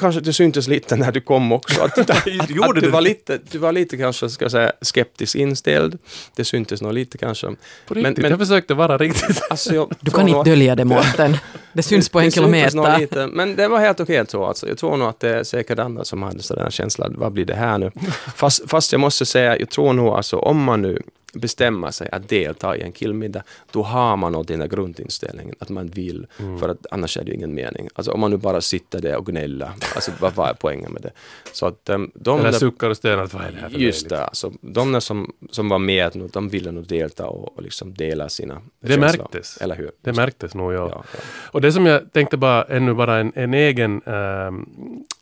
kanske 0.00 0.20
det 0.20 0.32
syntes 0.32 0.68
lite 0.68 0.96
när 0.96 1.12
du 1.12 1.20
kom 1.20 1.52
också. 1.52 1.82
Att, 1.82 1.98
att, 2.10 2.10
att 2.10 2.48
du, 2.48 2.90
var 2.90 3.00
lite, 3.00 3.38
du 3.50 3.58
var 3.58 3.72
lite 3.72 3.96
kanske, 3.96 4.28
ska 4.28 4.44
jag 4.44 4.52
säga, 4.52 4.72
skeptiskt 4.80 5.34
inställd. 5.34 5.98
Det 6.36 6.44
syntes 6.44 6.82
nog 6.82 6.92
lite 6.92 7.18
kanske. 7.18 7.46
På 7.46 7.94
riktigt? 7.94 8.02
Men, 8.02 8.22
men, 8.22 8.30
jag 8.30 8.38
försökte 8.38 8.74
vara 8.74 8.98
riktigt. 8.98 9.42
Alltså, 9.50 9.74
jag, 9.74 9.94
du 10.00 10.10
kan 10.10 10.28
inte 10.28 10.50
dölja 10.50 10.76
det 10.76 10.84
Mårten. 10.84 11.36
Det 11.72 11.82
syns 11.82 12.08
på 12.08 12.18
en 12.18 12.24
det 12.24 12.30
kilometer. 12.30 12.98
Lite, 12.98 13.26
men 13.26 13.56
det 13.56 13.68
var 13.68 13.80
helt 13.80 14.00
okej 14.00 14.24
så. 14.28 14.44
Alltså. 14.44 14.68
Jag 14.68 14.78
tror 14.78 14.96
nog 14.96 15.08
att 15.08 15.20
det 15.20 15.30
är 15.30 15.44
säkert 15.44 15.78
andra 15.78 16.04
som 16.04 16.22
hade 16.22 16.42
sådana 16.42 16.70
känslan, 16.70 17.14
vad 17.18 17.32
blir 17.32 17.44
det 17.44 17.54
här 17.54 17.78
nu? 17.78 17.90
Fast, 18.36 18.70
fast 18.70 18.92
jag 18.92 19.00
måste 19.00 19.26
säga, 19.26 19.58
jag 19.58 19.70
tror 19.70 19.92
nog 19.92 20.08
alltså 20.08 20.36
om 20.36 20.62
man 20.62 20.82
nu 20.82 21.02
bestämma 21.32 21.92
sig 21.92 22.08
att 22.12 22.28
delta 22.28 22.76
i 22.76 22.82
en 22.82 22.92
killmiddag, 22.92 23.42
då 23.70 23.82
har 23.82 24.16
man 24.16 24.32
nog 24.32 24.46
den 24.46 24.60
här 24.60 24.68
grundinställningen 24.68 25.54
att 25.58 25.68
man 25.68 25.86
vill, 25.86 26.26
mm. 26.38 26.58
för 26.58 26.68
att 26.68 26.86
annars 26.90 27.16
är 27.16 27.24
det 27.24 27.30
ju 27.30 27.36
ingen 27.36 27.54
mening. 27.54 27.88
Alltså 27.94 28.12
om 28.12 28.20
man 28.20 28.30
nu 28.30 28.36
bara 28.36 28.60
sitter 28.60 29.00
där 29.00 29.16
och 29.16 29.26
gnäller, 29.26 29.70
alltså 29.94 30.12
vad, 30.20 30.34
vad 30.34 30.48
är 30.48 30.54
poängen 30.54 30.92
med 30.92 31.02
det? 31.02 31.10
Så 31.52 31.66
att 31.66 31.88
um, 31.88 32.10
de... 32.14 32.40
Eller 32.40 32.52
suckar 32.52 32.90
och 32.90 32.96
stönar, 32.96 33.26
vad 33.26 33.42
är 33.42 33.52
det 33.52 33.58
här 33.60 33.68
för 33.68 33.78
Just 33.78 34.08
det, 34.08 34.24
alltså 34.24 34.52
de 34.60 35.00
som, 35.00 35.32
som 35.50 35.68
var 35.68 35.78
med, 35.78 36.16
nu, 36.16 36.28
de 36.32 36.48
ville 36.48 36.72
nog 36.72 36.86
delta 36.86 37.26
och, 37.26 37.56
och 37.56 37.62
liksom 37.62 37.94
dela 37.94 38.28
sina 38.28 38.54
Det 38.80 38.88
känslor. 38.88 39.00
märktes. 39.00 39.56
Eller 39.56 39.76
hur? 39.76 39.90
Det 40.00 40.12
märktes 40.12 40.54
nog, 40.54 40.72
ja. 40.72 40.88
ja, 40.90 41.04
ja. 41.12 41.20
Och 41.50 41.60
det 41.60 41.72
som 41.72 41.86
jag 41.86 42.12
tänkte 42.12 42.36
bara, 42.36 42.64
ännu 42.64 42.94
bara 42.94 43.18
en, 43.18 43.32
en 43.34 43.54
egen 43.54 44.02
ähm, 44.06 44.66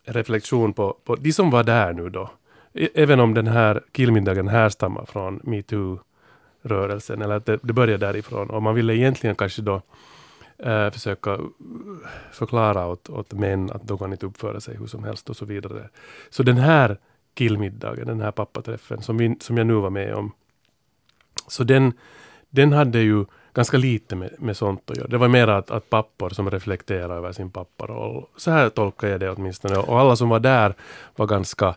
reflektion 0.05 0.73
på, 0.73 0.97
på 1.05 1.17
de 1.17 1.33
som 1.33 1.51
var 1.51 1.65
där 1.65 1.93
nu 1.93 2.09
då. 2.09 2.31
E-, 2.75 2.89
även 2.95 3.21
om 3.21 3.35
den 3.35 3.47
här 3.47 3.83
killmiddagen 3.93 4.49
härstammar 4.49 5.05
från 5.05 5.41
metoo-rörelsen, 5.45 7.23
eller 7.23 7.35
att 7.35 7.47
det, 7.47 7.59
det 7.63 7.73
börjar 7.73 7.99
därifrån. 7.99 8.51
Och 8.51 8.63
man 8.63 8.75
ville 8.75 8.97
egentligen 8.97 9.37
kanske 9.37 9.63
då 9.63 9.83
eh, 10.59 10.91
försöka 10.91 11.31
uh, 11.37 11.47
förklara 12.33 12.87
åt, 12.87 13.09
åt 13.09 13.33
män 13.33 13.71
att 13.71 13.89
de 13.89 13.99
kan 13.99 14.13
inte 14.13 14.27
uppföra 14.27 14.61
sig 14.61 14.77
hur 14.77 14.87
som 14.87 15.05
helst 15.05 15.31
och 15.31 15.37
så 15.37 15.45
vidare. 15.45 15.89
Så 16.31 16.43
den 16.43 16.57
här 16.57 16.99
killmiddagen, 17.35 18.07
den 18.07 18.21
här 18.21 18.31
pappaträffen 18.31 19.03
som, 19.03 19.17
vi, 19.17 19.37
som 19.41 19.57
jag 19.57 19.67
nu 19.67 19.75
var 19.75 19.91
med 19.91 20.15
om, 20.15 20.33
så 21.49 21.65
den, 21.65 21.93
den 22.51 22.73
hade 22.73 23.01
ju 23.01 23.25
ganska 23.55 23.77
lite 23.77 24.17
med, 24.17 24.31
med 24.39 24.57
sånt 24.57 24.91
att 24.91 24.97
göra. 24.97 25.09
Det 25.09 25.19
var 25.19 25.29
mer 25.29 25.49
att, 25.49 25.71
att 25.71 25.91
pappor 25.91 26.31
som 26.31 26.51
reflekterar 26.51 27.17
över 27.17 27.33
sin 27.33 27.51
papparoll. 27.51 28.27
Så 28.37 28.51
här 28.51 28.69
tolkar 28.69 29.09
jag 29.09 29.21
det 29.21 29.31
åtminstone. 29.31 29.77
Och 29.77 30.01
alla 30.01 30.17
som 30.17 30.29
var 30.29 30.41
där 30.41 30.75
var 31.17 31.27
ganska 31.27 31.75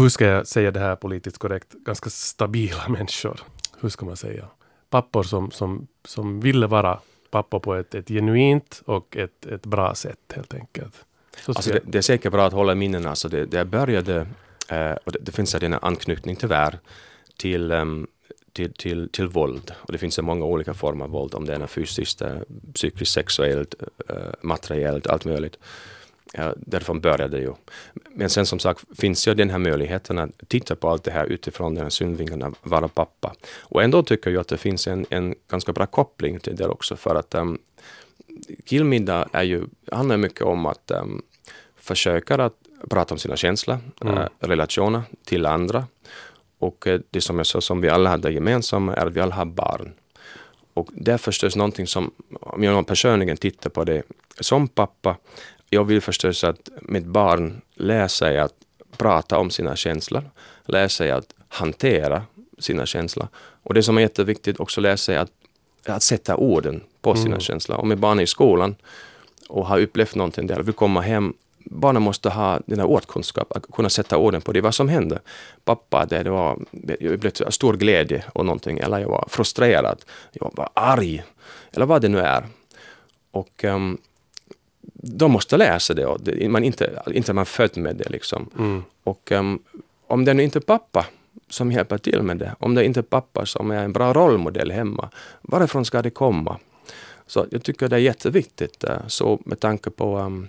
hur 0.00 0.08
ska 0.08 0.24
jag 0.26 0.46
säga 0.46 0.70
det 0.70 0.80
här 0.80 0.96
politiskt 0.96 1.38
korrekt, 1.38 1.72
ganska 1.72 2.10
stabila 2.10 2.88
människor. 2.88 3.40
Hur 3.80 3.88
ska 3.88 4.06
man 4.06 4.16
säga? 4.16 4.44
Pappor 4.90 5.22
som, 5.22 5.50
som, 5.50 5.86
som 6.04 6.40
ville 6.40 6.66
vara 6.66 7.00
pappor 7.30 7.60
på 7.60 7.74
ett, 7.74 7.94
ett 7.94 8.08
genuint 8.08 8.82
och 8.84 9.16
ett, 9.16 9.46
ett 9.46 9.66
bra 9.66 9.94
sätt 9.94 10.32
helt 10.34 10.54
enkelt. 10.54 11.04
Alltså 11.46 11.72
det, 11.72 11.80
det, 11.84 11.98
är 11.98 12.02
säkert 12.02 12.32
bra 12.32 12.46
att 12.46 12.52
hålla 12.52 12.72
i 12.72 12.74
minnena. 12.74 13.10
Alltså 13.10 13.28
det, 13.28 13.44
det 13.44 13.64
började, 13.64 14.26
eh, 14.68 14.92
och 14.92 15.12
det, 15.12 15.18
det 15.22 15.32
finns 15.32 15.54
en 15.54 15.74
anknytning 15.74 16.36
tyvärr 16.36 16.78
till, 17.36 17.72
um, 17.72 18.06
till, 18.52 18.72
till, 18.72 19.08
till 19.08 19.28
våld. 19.28 19.72
Och 19.76 19.92
det 19.92 19.98
finns 19.98 20.18
många 20.18 20.44
olika 20.44 20.74
former 20.74 21.04
av 21.04 21.10
våld, 21.10 21.34
om 21.34 21.44
det 21.44 21.54
är 21.54 21.66
fysiskt, 21.66 22.22
eh, 22.22 22.38
psykiskt, 22.74 23.12
sexuellt, 23.12 23.74
eh, 24.08 24.16
materiellt, 24.42 25.06
allt 25.06 25.24
möjligt. 25.24 25.58
Ja, 26.32 26.54
därifrån 26.56 27.00
började 27.00 27.36
det 27.36 27.42
ju. 27.42 27.54
Men 28.10 28.30
sen 28.30 28.46
som 28.46 28.58
sagt 28.58 28.84
finns 28.98 29.28
ju 29.28 29.34
den 29.34 29.50
här 29.50 29.58
möjligheten 29.58 30.18
att 30.18 30.30
titta 30.48 30.76
på 30.76 30.88
allt 30.88 31.04
det 31.04 31.10
här 31.10 31.26
utifrån 31.26 31.74
den 31.74 31.82
här 31.82 31.90
synvinkeln 31.90 32.42
att 32.42 32.54
vara 32.62 32.88
pappa. 32.88 33.34
Och 33.58 33.82
ändå 33.82 34.02
tycker 34.02 34.30
jag 34.30 34.40
att 34.40 34.48
det 34.48 34.56
finns 34.56 34.88
en, 34.88 35.06
en 35.10 35.34
ganska 35.48 35.72
bra 35.72 35.86
koppling 35.86 36.40
till 36.40 36.56
det 36.56 36.66
också 36.66 36.96
för 36.96 37.14
att 37.14 37.34
um, 37.34 37.58
killmiddag 38.64 39.28
är 39.32 39.42
ju, 39.42 39.64
handlar 39.92 40.16
mycket 40.16 40.42
om 40.42 40.66
att 40.66 40.90
um, 40.90 41.22
försöka 41.76 42.34
att 42.34 42.54
prata 42.90 43.14
om 43.14 43.18
sina 43.18 43.36
känslor, 43.36 43.78
mm. 44.00 44.18
äh, 44.18 44.28
relationer 44.40 45.02
till 45.24 45.46
andra. 45.46 45.86
Och 46.58 46.86
äh, 46.86 47.00
det 47.10 47.20
som 47.20 47.36
jag 47.36 47.46
sa, 47.46 47.60
som 47.60 47.80
vi 47.80 47.88
alla 47.88 48.10
hade 48.10 48.32
gemensamma 48.32 48.94
är 48.94 49.06
att 49.06 49.12
vi 49.12 49.20
alla 49.20 49.34
har 49.34 49.44
barn. 49.44 49.92
Och 50.74 50.88
det 50.92 51.12
är 51.12 51.18
förstås 51.18 51.56
någonting 51.56 51.86
som, 51.86 52.10
om 52.40 52.62
jag 52.62 52.86
personligen 52.86 53.36
tittar 53.36 53.70
på 53.70 53.84
det 53.84 54.02
som 54.40 54.68
pappa, 54.68 55.16
jag 55.70 55.84
vill 55.84 56.00
förstås 56.00 56.44
att 56.44 56.68
mitt 56.82 57.04
barn 57.04 57.60
lär 57.74 58.08
sig 58.08 58.38
att 58.38 58.54
prata 58.96 59.38
om 59.38 59.50
sina 59.50 59.76
känslor, 59.76 60.30
lär 60.64 60.88
sig 60.88 61.10
att 61.10 61.34
hantera 61.48 62.22
sina 62.58 62.86
känslor. 62.86 63.28
Och 63.62 63.74
det 63.74 63.82
som 63.82 63.96
är 63.96 64.02
jätteviktigt 64.02 64.60
också 64.60 64.80
lär 64.80 64.96
sig 64.96 65.16
att, 65.16 65.30
att 65.86 66.02
sätta 66.02 66.36
orden 66.36 66.80
på 67.00 67.14
sina 67.14 67.26
mm. 67.26 67.40
känslor. 67.40 67.78
Om 67.78 67.92
ett 67.92 67.98
barn 67.98 68.18
är 68.18 68.22
i 68.22 68.26
skolan 68.26 68.76
och 69.48 69.66
har 69.66 69.80
upplevt 69.80 70.14
någonting 70.14 70.46
där, 70.46 70.62
vill 70.62 70.74
komma 70.74 71.00
hem 71.00 71.34
barnen 71.70 72.02
måste 72.02 72.30
ha 72.30 72.60
den 72.66 72.78
här 72.78 72.86
ordkunskap, 72.86 73.56
att 73.56 73.66
kunna 73.72 73.90
sätta 73.90 74.16
orden 74.16 74.40
på 74.40 74.52
det, 74.52 74.60
vad 74.60 74.74
som 74.74 74.88
hände. 74.88 75.18
Pappa, 75.64 76.06
det, 76.06 76.22
det 76.22 76.30
var, 76.30 76.58
jag 77.00 77.18
blev 77.18 77.50
stor 77.50 77.74
glädje 77.74 78.24
och 78.32 78.46
någonting, 78.46 78.78
eller 78.78 78.98
jag 78.98 79.08
var 79.08 79.28
frustrerad, 79.30 80.04
jag 80.32 80.52
var 80.56 80.70
arg, 80.74 81.22
eller 81.72 81.86
vad 81.86 82.02
det 82.02 82.08
nu 82.08 82.20
är. 82.20 82.46
Och 83.30 83.64
um, 83.64 83.98
de 84.94 85.32
måste 85.32 85.56
sig 85.78 85.96
det. 85.96 86.06
Och 86.06 86.20
det 86.20 86.48
man 86.48 86.64
inte, 86.64 87.02
inte 87.06 87.32
man 87.32 87.46
född 87.46 87.76
med 87.76 87.96
det. 87.96 88.08
Liksom. 88.08 88.50
Mm. 88.58 88.82
Och 89.04 89.32
um, 89.32 89.58
om 90.06 90.24
det 90.24 90.34
nu 90.34 90.42
inte 90.42 90.58
är 90.58 90.60
pappa 90.60 91.06
som 91.48 91.72
hjälper 91.72 91.98
till 91.98 92.22
med 92.22 92.38
det, 92.38 92.54
om 92.58 92.74
det 92.74 92.84
inte 92.84 93.00
är 93.00 93.02
pappa 93.02 93.46
som 93.46 93.70
är 93.70 93.84
en 93.84 93.92
bra 93.92 94.12
rollmodell 94.12 94.70
hemma, 94.70 95.10
varifrån 95.42 95.84
ska 95.84 96.02
det 96.02 96.10
komma? 96.10 96.58
Så 97.26 97.46
jag 97.50 97.62
tycker 97.62 97.88
det 97.88 97.96
är 97.96 98.00
jätteviktigt, 98.00 98.84
uh, 98.84 99.06
så 99.06 99.38
med 99.44 99.60
tanke 99.60 99.90
på 99.90 100.18
um, 100.18 100.48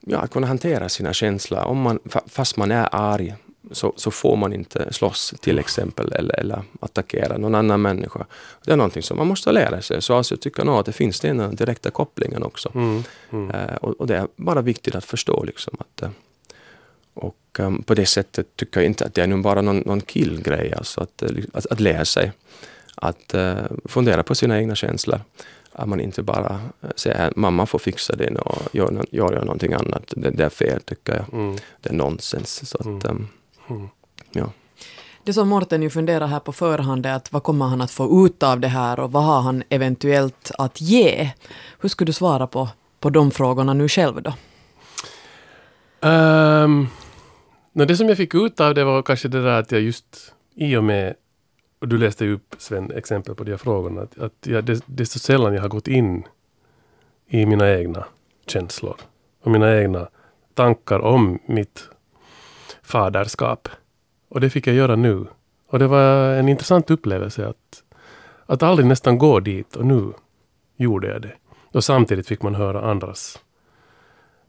ja, 0.00 0.18
att 0.18 0.30
kunna 0.30 0.46
hantera 0.46 0.88
sina 0.88 1.12
känslor. 1.12 1.60
Om 1.60 1.80
man, 1.80 1.98
fast 2.26 2.56
man 2.56 2.70
är 2.70 2.88
arg 2.92 3.34
så, 3.70 3.92
så 3.96 4.10
får 4.10 4.36
man 4.36 4.52
inte 4.52 4.92
slåss 4.92 5.34
till 5.40 5.58
exempel 5.58 6.12
eller, 6.12 6.40
eller 6.40 6.62
attackera 6.80 7.38
någon 7.38 7.54
annan 7.54 7.82
människa. 7.82 8.26
Det 8.64 8.72
är 8.72 8.76
någonting 8.76 9.02
som 9.02 9.16
man 9.16 9.26
måste 9.26 9.52
lära 9.52 9.82
sig. 9.82 10.02
Så 10.02 10.14
alltså, 10.14 10.34
jag 10.34 10.40
tycker 10.40 10.64
nog 10.64 10.74
att 10.74 10.86
det 10.86 10.92
finns 10.92 11.20
den 11.20 11.56
direkta 11.56 11.90
kopplingen 11.90 12.42
också. 12.42 12.70
Mm, 12.74 13.02
mm. 13.32 13.50
Uh, 13.50 13.74
och, 13.74 14.00
och, 14.00 14.06
det 14.06 14.16
är 14.16 14.28
bara 14.36 14.62
viktigt 14.62 14.94
att 14.94 15.04
förstå 15.04 15.44
liksom 15.44 15.76
att 15.78 16.02
uh, 16.02 16.10
och 17.14 17.58
um, 17.58 17.82
på 17.82 17.94
det 17.94 18.06
sättet 18.06 18.56
tycker 18.56 18.80
jag 18.80 18.86
inte 18.86 19.04
att 19.04 19.14
det 19.14 19.22
är 19.22 19.26
nu 19.26 19.36
bara 19.36 19.62
någon, 19.62 19.78
någon 19.78 20.00
killgrej, 20.00 20.74
alltså 20.76 21.00
att, 21.00 21.22
uh, 21.22 21.44
att, 21.52 21.66
att 21.66 21.80
lära 21.80 22.04
sig 22.04 22.32
att 22.96 23.34
fundera 23.84 24.22
på 24.22 24.34
sina 24.34 24.58
egna 24.58 24.74
känslor. 24.74 25.20
Att 25.72 25.88
man 25.88 26.00
inte 26.00 26.22
bara 26.22 26.60
säger 26.96 27.28
att 27.28 27.36
mamma 27.36 27.66
får 27.66 27.78
fixa 27.78 28.16
det 28.16 28.30
och 28.30 28.74
gör, 28.74 29.06
gör 29.10 29.32
jag 29.32 29.44
någonting 29.44 29.72
annat. 29.72 30.12
Det, 30.16 30.30
det 30.30 30.44
är 30.44 30.48
fel 30.48 30.80
tycker 30.80 31.14
jag. 31.14 31.40
Mm. 31.40 31.56
Det 31.80 31.88
är 31.88 31.94
nonsens. 31.94 32.68
Så 32.68 32.78
att, 32.78 33.10
um, 33.10 33.28
Mm. 33.70 33.88
Ja. 34.32 34.50
Det 35.24 35.32
som 35.32 35.48
Morten 35.48 35.82
ju 35.82 35.90
funderar 35.90 36.26
här 36.26 36.40
på 36.40 36.52
förhand 36.52 37.06
är 37.06 37.14
att 37.14 37.32
vad 37.32 37.42
kommer 37.42 37.66
han 37.66 37.80
att 37.80 37.90
få 37.90 38.26
ut 38.26 38.42
av 38.42 38.60
det 38.60 38.68
här 38.68 39.00
och 39.00 39.12
vad 39.12 39.24
har 39.24 39.40
han 39.40 39.62
eventuellt 39.68 40.50
att 40.58 40.80
ge? 40.80 41.30
Hur 41.80 41.88
skulle 41.88 42.06
du 42.06 42.12
svara 42.12 42.46
på, 42.46 42.68
på 43.00 43.10
de 43.10 43.30
frågorna 43.30 43.74
nu 43.74 43.88
själv 43.88 44.22
då? 44.22 44.32
Um, 46.08 46.88
no, 47.72 47.84
det 47.84 47.96
som 47.96 48.08
jag 48.08 48.16
fick 48.16 48.34
ut 48.34 48.60
av 48.60 48.74
det 48.74 48.84
var 48.84 49.02
kanske 49.02 49.28
det 49.28 49.42
där 49.42 49.60
att 49.60 49.72
jag 49.72 49.80
just 49.80 50.34
i 50.54 50.76
och 50.76 50.84
med 50.84 51.14
och 51.80 51.88
du 51.88 51.98
läste 51.98 52.24
ju 52.24 52.34
upp 52.34 52.54
Sven 52.58 52.90
exempel 52.90 53.34
på 53.34 53.44
de 53.44 53.50
här 53.50 53.58
frågorna. 53.58 54.02
Att, 54.02 54.18
att 54.18 54.46
jag, 54.46 54.64
det, 54.64 54.82
det 54.86 55.02
är 55.02 55.04
så 55.04 55.18
sällan 55.18 55.54
jag 55.54 55.62
har 55.62 55.68
gått 55.68 55.88
in 55.88 56.22
i 57.28 57.46
mina 57.46 57.70
egna 57.70 58.04
känslor 58.46 58.96
och 59.42 59.50
mina 59.50 59.76
egna 59.76 60.08
tankar 60.54 60.98
om 61.00 61.38
mitt 61.46 61.88
faderskap. 62.84 63.68
Och 64.28 64.40
det 64.40 64.50
fick 64.50 64.66
jag 64.66 64.76
göra 64.76 64.96
nu. 64.96 65.26
Och 65.66 65.78
det 65.78 65.86
var 65.86 66.34
en 66.34 66.48
intressant 66.48 66.90
upplevelse 66.90 67.46
att, 67.48 67.82
att 68.46 68.62
aldrig 68.62 68.86
nästan 68.86 69.18
gå 69.18 69.40
dit 69.40 69.76
och 69.76 69.86
nu 69.86 70.12
gjorde 70.76 71.08
jag 71.08 71.22
det. 71.22 71.32
Och 71.72 71.84
samtidigt 71.84 72.28
fick 72.28 72.42
man 72.42 72.54
höra 72.54 72.90
andras 72.90 73.38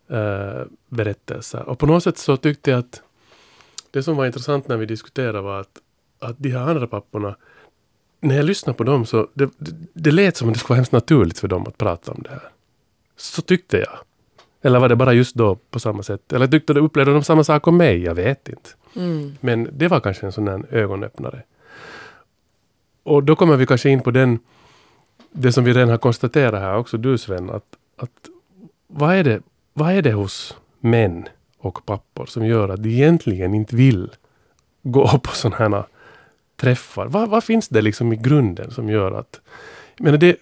eh, 0.09 0.61
berättelser. 0.89 1.69
Och 1.69 1.79
på 1.79 1.85
något 1.85 2.03
sätt 2.03 2.17
så 2.17 2.37
tyckte 2.37 2.71
jag 2.71 2.79
att 2.79 3.01
det 3.91 4.03
som 4.03 4.15
var 4.15 4.25
intressant 4.25 4.67
när 4.67 4.77
vi 4.77 4.85
diskuterade 4.85 5.41
var 5.41 5.59
att, 5.59 5.79
att 6.19 6.35
de 6.37 6.49
här 6.49 6.69
andra 6.69 6.87
papporna, 6.87 7.35
när 8.19 8.35
jag 8.35 8.45
lyssnade 8.45 8.77
på 8.77 8.83
dem 8.83 9.05
så 9.05 9.27
det, 9.33 9.49
det, 9.57 9.75
det 9.93 10.11
lät 10.11 10.37
som 10.37 10.47
att 10.47 10.53
det 10.53 10.59
skulle 10.59 10.69
vara 10.69 10.77
hemskt 10.77 10.91
naturligt 10.91 11.39
för 11.39 11.47
dem 11.47 11.67
att 11.67 11.77
prata 11.77 12.11
om 12.11 12.21
det 12.23 12.29
här. 12.29 12.49
Så 13.15 13.41
tyckte 13.41 13.77
jag. 13.77 13.97
Eller 14.65 14.80
var 14.80 14.89
det 14.89 14.95
bara 14.95 15.13
just 15.13 15.36
då 15.36 15.56
på 15.56 15.80
samma 15.80 16.04
sätt? 16.04 16.34
Eller 16.34 16.47
tyckte 16.47 16.73
du, 16.73 16.80
upplevde 16.80 17.13
de 17.13 17.23
samma 17.23 17.43
sak 17.43 17.67
om 17.67 17.78
mig? 17.78 18.04
Jag 18.04 18.15
vet 18.15 18.49
inte. 18.49 18.69
Mm. 18.95 19.38
Men 19.41 19.69
det 19.71 19.88
var 19.88 19.99
kanske 19.99 20.25
en 20.25 20.32
sån 20.32 20.45
där 20.45 20.65
ögonöppnare. 20.71 21.43
Och 23.04 23.23
då 23.23 23.36
kommer 23.36 23.56
vi 23.56 23.65
kanske 23.65 23.89
in 23.89 24.01
på 24.01 24.12
den, 24.12 24.39
det 25.32 25.51
som 25.51 25.63
vi 25.63 25.73
redan 25.73 25.89
har 25.89 25.97
konstaterat 25.97 26.62
här 26.62 26.78
också, 26.78 26.97
du 26.97 27.17
Sven, 27.17 27.49
att, 27.49 27.65
att 27.97 28.30
vad, 28.88 29.15
är 29.15 29.23
det, 29.23 29.41
vad 29.73 29.93
är 29.93 30.01
det 30.01 30.13
hos 30.13 30.58
män 30.80 31.28
och 31.58 31.86
pappor 31.86 32.25
som 32.25 32.45
gör 32.45 32.69
att 32.69 32.84
de 32.84 32.89
egentligen 32.89 33.54
inte 33.54 33.75
vill 33.75 34.10
gå 34.84 35.08
på 35.23 35.32
sådana 35.32 35.58
här 35.58 35.84
träffar? 36.56 37.06
Vad, 37.06 37.30
vad 37.30 37.43
finns 37.43 37.67
det 37.67 37.82
liksom 37.82 38.13
i 38.13 38.15
grunden 38.15 38.71
som 38.71 38.89
gör 38.89 39.12
att... 39.12 39.41
Men 39.99 40.19
det, 40.19 40.38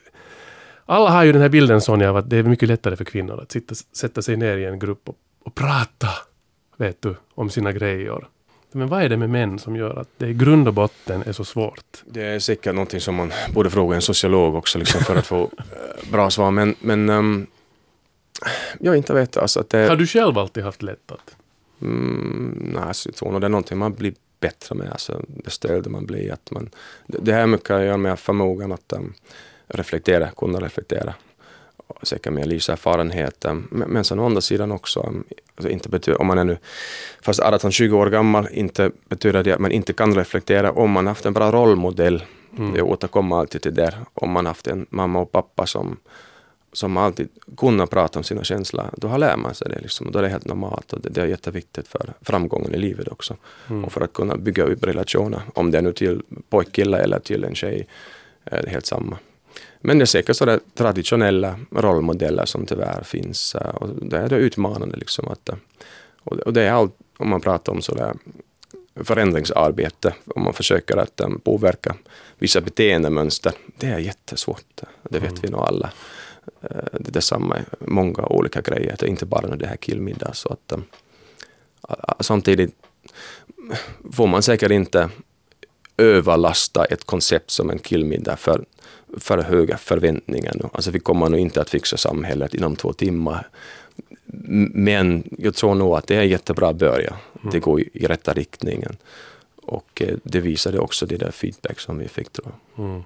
alla 0.86 1.10
har 1.10 1.24
ju 1.24 1.32
den 1.32 1.42
här 1.42 1.50
bilden 1.50 1.82
Sonja 1.82 2.10
av 2.10 2.18
att 2.18 2.30
det 2.30 2.38
är 2.38 2.44
mycket 2.44 2.70
lättare 2.70 2.96
för 2.96 3.06
kvinnor 3.06 3.42
att 3.42 3.52
sitta, 3.52 3.76
sätta 3.76 4.22
sig 4.22 4.38
ner 4.38 4.58
i 4.58 4.66
en 4.66 4.80
grupp 4.80 5.10
och, 5.10 5.18
och 5.44 5.56
prata, 5.56 6.10
vet 6.78 7.02
du, 7.02 7.16
om 7.36 7.50
sina 7.50 7.72
grejer. 7.72 8.28
Men 8.76 8.88
vad 8.88 9.04
är 9.04 9.10
det 9.10 9.18
med 9.18 9.30
män 9.30 9.60
som 9.60 9.76
gör 9.76 10.00
att 10.00 10.10
det 10.18 10.28
i 10.28 10.34
grund 10.34 10.68
och 10.68 10.74
botten 10.74 11.24
är 11.24 11.32
så 11.32 11.46
svårt? 11.46 12.04
Det 12.06 12.22
är 12.22 12.40
säkert 12.40 12.76
någonting 12.76 13.00
som 13.00 13.16
man 13.16 13.32
borde 13.54 13.70
fråga 13.70 13.96
en 13.96 14.02
sociolog 14.02 14.56
också 14.56 14.80
liksom, 14.80 15.02
för 15.02 15.16
att 15.16 15.26
få 15.26 15.42
äh, 15.42 16.12
bra 16.12 16.30
svar. 16.30 16.52
Men, 16.52 16.76
men 16.80 17.10
um, 17.10 17.48
jag 18.80 18.98
inte 18.98 19.14
vet. 19.14 19.38
Alltså, 19.38 19.60
att 19.60 19.70
det, 19.70 19.88
Har 19.88 19.96
du 19.96 20.08
själv 20.08 20.38
alltid 20.38 20.64
haft 20.64 20.82
lätt 20.82 21.12
att? 21.12 21.36
Mm, 21.82 22.72
nej, 22.74 22.84
alltså, 22.84 23.10
jag 23.10 23.16
tror 23.16 23.32
nog 23.32 23.42
det 23.42 23.48
är 23.48 23.50
någonting 23.50 23.78
man 23.78 23.94
blir 23.94 24.14
bättre 24.40 24.76
med. 24.76 24.92
Alltså, 24.92 25.22
desto 25.28 25.68
äldre 25.68 25.92
man 25.92 26.06
blir. 26.06 26.34
Att 26.34 26.52
man, 26.52 26.70
det, 27.08 27.18
det 27.22 27.34
här 27.34 27.48
mycket 27.48 27.72
att 27.72 27.84
göra 27.84 27.98
med 27.98 28.20
förmågan 28.20 28.72
att 28.72 28.94
um, 28.94 29.14
reflektera, 29.68 30.30
kunna 30.32 30.60
reflektera. 30.60 31.14
Säkert 32.04 32.34
med 32.34 32.48
livserfarenhet. 32.48 33.46
Men 33.70 34.04
sen 34.04 34.20
å 34.20 34.26
andra 34.26 34.42
sidan 34.42 34.72
också, 34.72 35.14
alltså 35.56 35.70
inte 35.70 35.90
betyder, 35.90 36.22
om 36.22 36.28
man 36.28 36.38
är 36.38 36.44
nu 36.44 36.58
fast 37.22 37.42
18-20 37.42 37.94
år 37.94 38.10
gammal, 38.10 38.48
inte 38.52 38.92
betyder 39.10 39.44
det 39.44 39.54
att 39.54 39.60
man 39.60 39.72
inte 39.72 39.94
kan 39.94 40.16
reflektera 40.16 40.72
om 40.72 40.92
man 40.92 41.08
haft 41.08 41.26
en 41.26 41.34
bra 41.34 41.52
rollmodell. 41.52 42.24
Mm. 42.58 42.76
Jag 42.76 42.88
återkommer 42.88 43.40
alltid 43.40 43.62
till 43.62 43.74
det. 43.74 43.94
Om 44.14 44.32
man 44.32 44.46
haft 44.46 44.68
en 44.68 44.86
mamma 44.90 45.20
och 45.20 45.32
pappa 45.32 45.66
som, 45.66 45.98
som 46.74 46.98
alltid 46.98 47.30
kunnat 47.58 47.90
prata 47.90 48.20
om 48.20 48.24
sina 48.24 48.44
känslor, 48.44 48.86
då 48.98 49.08
har 49.08 49.18
lärt 49.18 49.40
man 49.40 49.54
sig 49.54 49.70
det. 49.70 49.80
Liksom. 49.80 50.12
Då 50.12 50.20
är 50.20 50.24
det 50.24 50.30
helt 50.30 50.46
normalt 50.46 50.94
och 50.94 51.02
det, 51.02 51.10
det 51.10 51.22
är 51.22 51.26
jätteviktigt 51.26 51.88
för 51.88 52.14
framgången 52.22 52.76
i 52.76 52.78
livet 52.78 53.08
också. 53.08 53.36
Mm. 53.70 53.86
Och 53.86 53.92
för 53.92 54.02
att 54.02 54.14
kunna 54.14 54.38
bygga 54.38 54.64
upp 54.64 54.84
relationer, 54.84 55.42
om 55.54 55.72
det 55.72 55.78
är 55.78 55.82
nu 55.82 55.94
till 55.94 56.22
pojkkille 56.50 56.98
eller 56.98 57.20
till 57.20 57.44
en 57.44 57.56
tjej, 57.56 57.88
är 58.46 58.64
det 58.64 58.70
helt 58.70 58.86
samma. 58.86 59.18
Men 59.86 59.98
det 59.98 60.04
är 60.04 60.06
säkert 60.06 60.36
sådana 60.36 60.60
traditionella 60.74 61.60
rollmodeller 61.72 62.46
som 62.46 62.66
tyvärr 62.66 63.04
finns. 63.04 63.56
Eh, 63.56 63.76
och 63.76 63.90
det 64.02 64.18
är 64.18 64.30
det 64.30 64.36
utmanande. 64.36 64.98
Liksom 64.98 65.28
att, 65.28 65.50
eh, 65.50 65.56
och 66.24 66.54
det 66.54 66.62
är 66.62 66.72
allt, 66.72 66.96
om 67.18 67.30
man 67.30 67.42
pratar 67.42 67.74
om 67.74 67.82
sådär 67.82 68.14
förändringsarbete, 68.96 70.14
om 70.36 70.44
man 70.44 70.54
försöker 70.54 70.98
att 70.98 71.22
um, 71.22 71.40
påverka 71.40 71.96
vissa 72.38 72.62
beteendemönster. 72.62 73.54
Det 73.78 73.88
är 73.88 74.00
jättesvårt. 74.00 74.82
Det 75.10 75.20
vet 75.20 75.30
mm. 75.30 75.42
vi 75.42 75.50
nog 75.50 75.62
alla. 75.62 75.92
Uh, 76.64 76.70
det 76.92 77.08
är 77.08 77.12
detsamma 77.12 77.58
många 77.80 78.26
olika 78.26 78.62
grejer. 78.62 78.96
Det 79.00 79.06
är 79.06 79.10
inte 79.10 79.26
bara 79.26 79.56
det 79.56 79.68
här 79.68 79.76
killmiddag. 79.76 80.34
Så 80.34 80.50
att, 80.50 80.74
um, 80.74 80.84
samtidigt 82.20 82.76
får 84.12 84.28
man 84.28 84.44
säkert 84.44 84.72
inte 84.72 85.10
överlasta 85.98 86.86
ett 86.86 87.04
koncept 87.04 87.52
som 87.52 87.70
en 87.70 87.80
killmiddag 87.80 88.38
för, 88.38 88.66
för 89.18 89.38
höga 89.38 89.78
förväntningar 89.78 90.54
nu. 90.56 90.70
Alltså 90.74 90.92
vi 90.92 91.00
kommer 91.00 91.30
nog 91.30 91.40
inte 91.40 91.62
att 91.62 91.70
fixa 91.70 91.98
samhället 91.98 92.54
inom 92.54 92.76
två 92.76 92.94
timmar. 92.94 93.48
Men 94.74 95.24
jag 95.38 95.56
tror 95.56 95.76
nog 95.76 95.96
att 95.96 96.08
det 96.08 96.16
är 96.16 96.22
en 96.22 96.30
jättebra 96.30 96.74
början. 96.74 97.16
Det 97.52 97.60
går 97.60 97.82
i, 97.82 98.06
rätta 98.08 98.34
riktningen. 98.34 98.98
Och 99.56 100.02
eh, 100.02 100.16
det 100.24 100.40
visade 100.40 100.80
också 100.80 101.06
det 101.06 101.18
där 101.18 101.32
feedback 101.32 101.80
som 101.80 101.98
vi 101.98 102.08
fick 102.08 102.30
tror 102.30 102.48
jag. 102.76 102.86
Mm. 102.86 103.04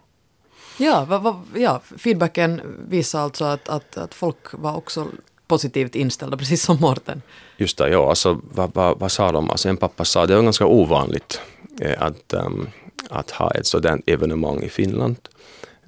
Ja, 0.79 1.05
va, 1.05 1.19
va, 1.19 1.43
ja 1.55 1.81
feedbacken 1.97 2.61
visar 2.89 3.19
alltså 3.19 3.45
att, 3.45 3.69
att, 3.69 3.97
att 3.97 4.13
folk 4.13 4.37
var 4.51 4.75
också 4.75 5.07
positivt 5.47 5.95
inställda, 5.95 6.37
precis 6.37 6.63
som 6.63 6.77
Morten. 6.81 7.21
Just 7.57 7.77
det, 7.77 7.89
ja, 7.89 8.09
alltså 8.09 8.41
vad, 8.51 8.73
vad, 8.73 8.99
vad 8.99 9.11
sa 9.11 9.31
de? 9.31 9.49
Alltså 9.49 9.69
en 9.69 9.77
pappa 9.77 10.05
sa 10.05 10.25
det 10.25 10.35
var 10.35 10.43
ganska 10.43 10.65
ovanligt 10.65 11.41
eh, 11.81 12.01
att, 12.01 12.33
ehm, 12.33 12.67
att 13.09 13.31
ha 13.31 13.51
ett 13.51 13.65
sådant 13.65 14.09
evenemang 14.09 14.63
i 14.63 14.69
Finland. 14.69 15.17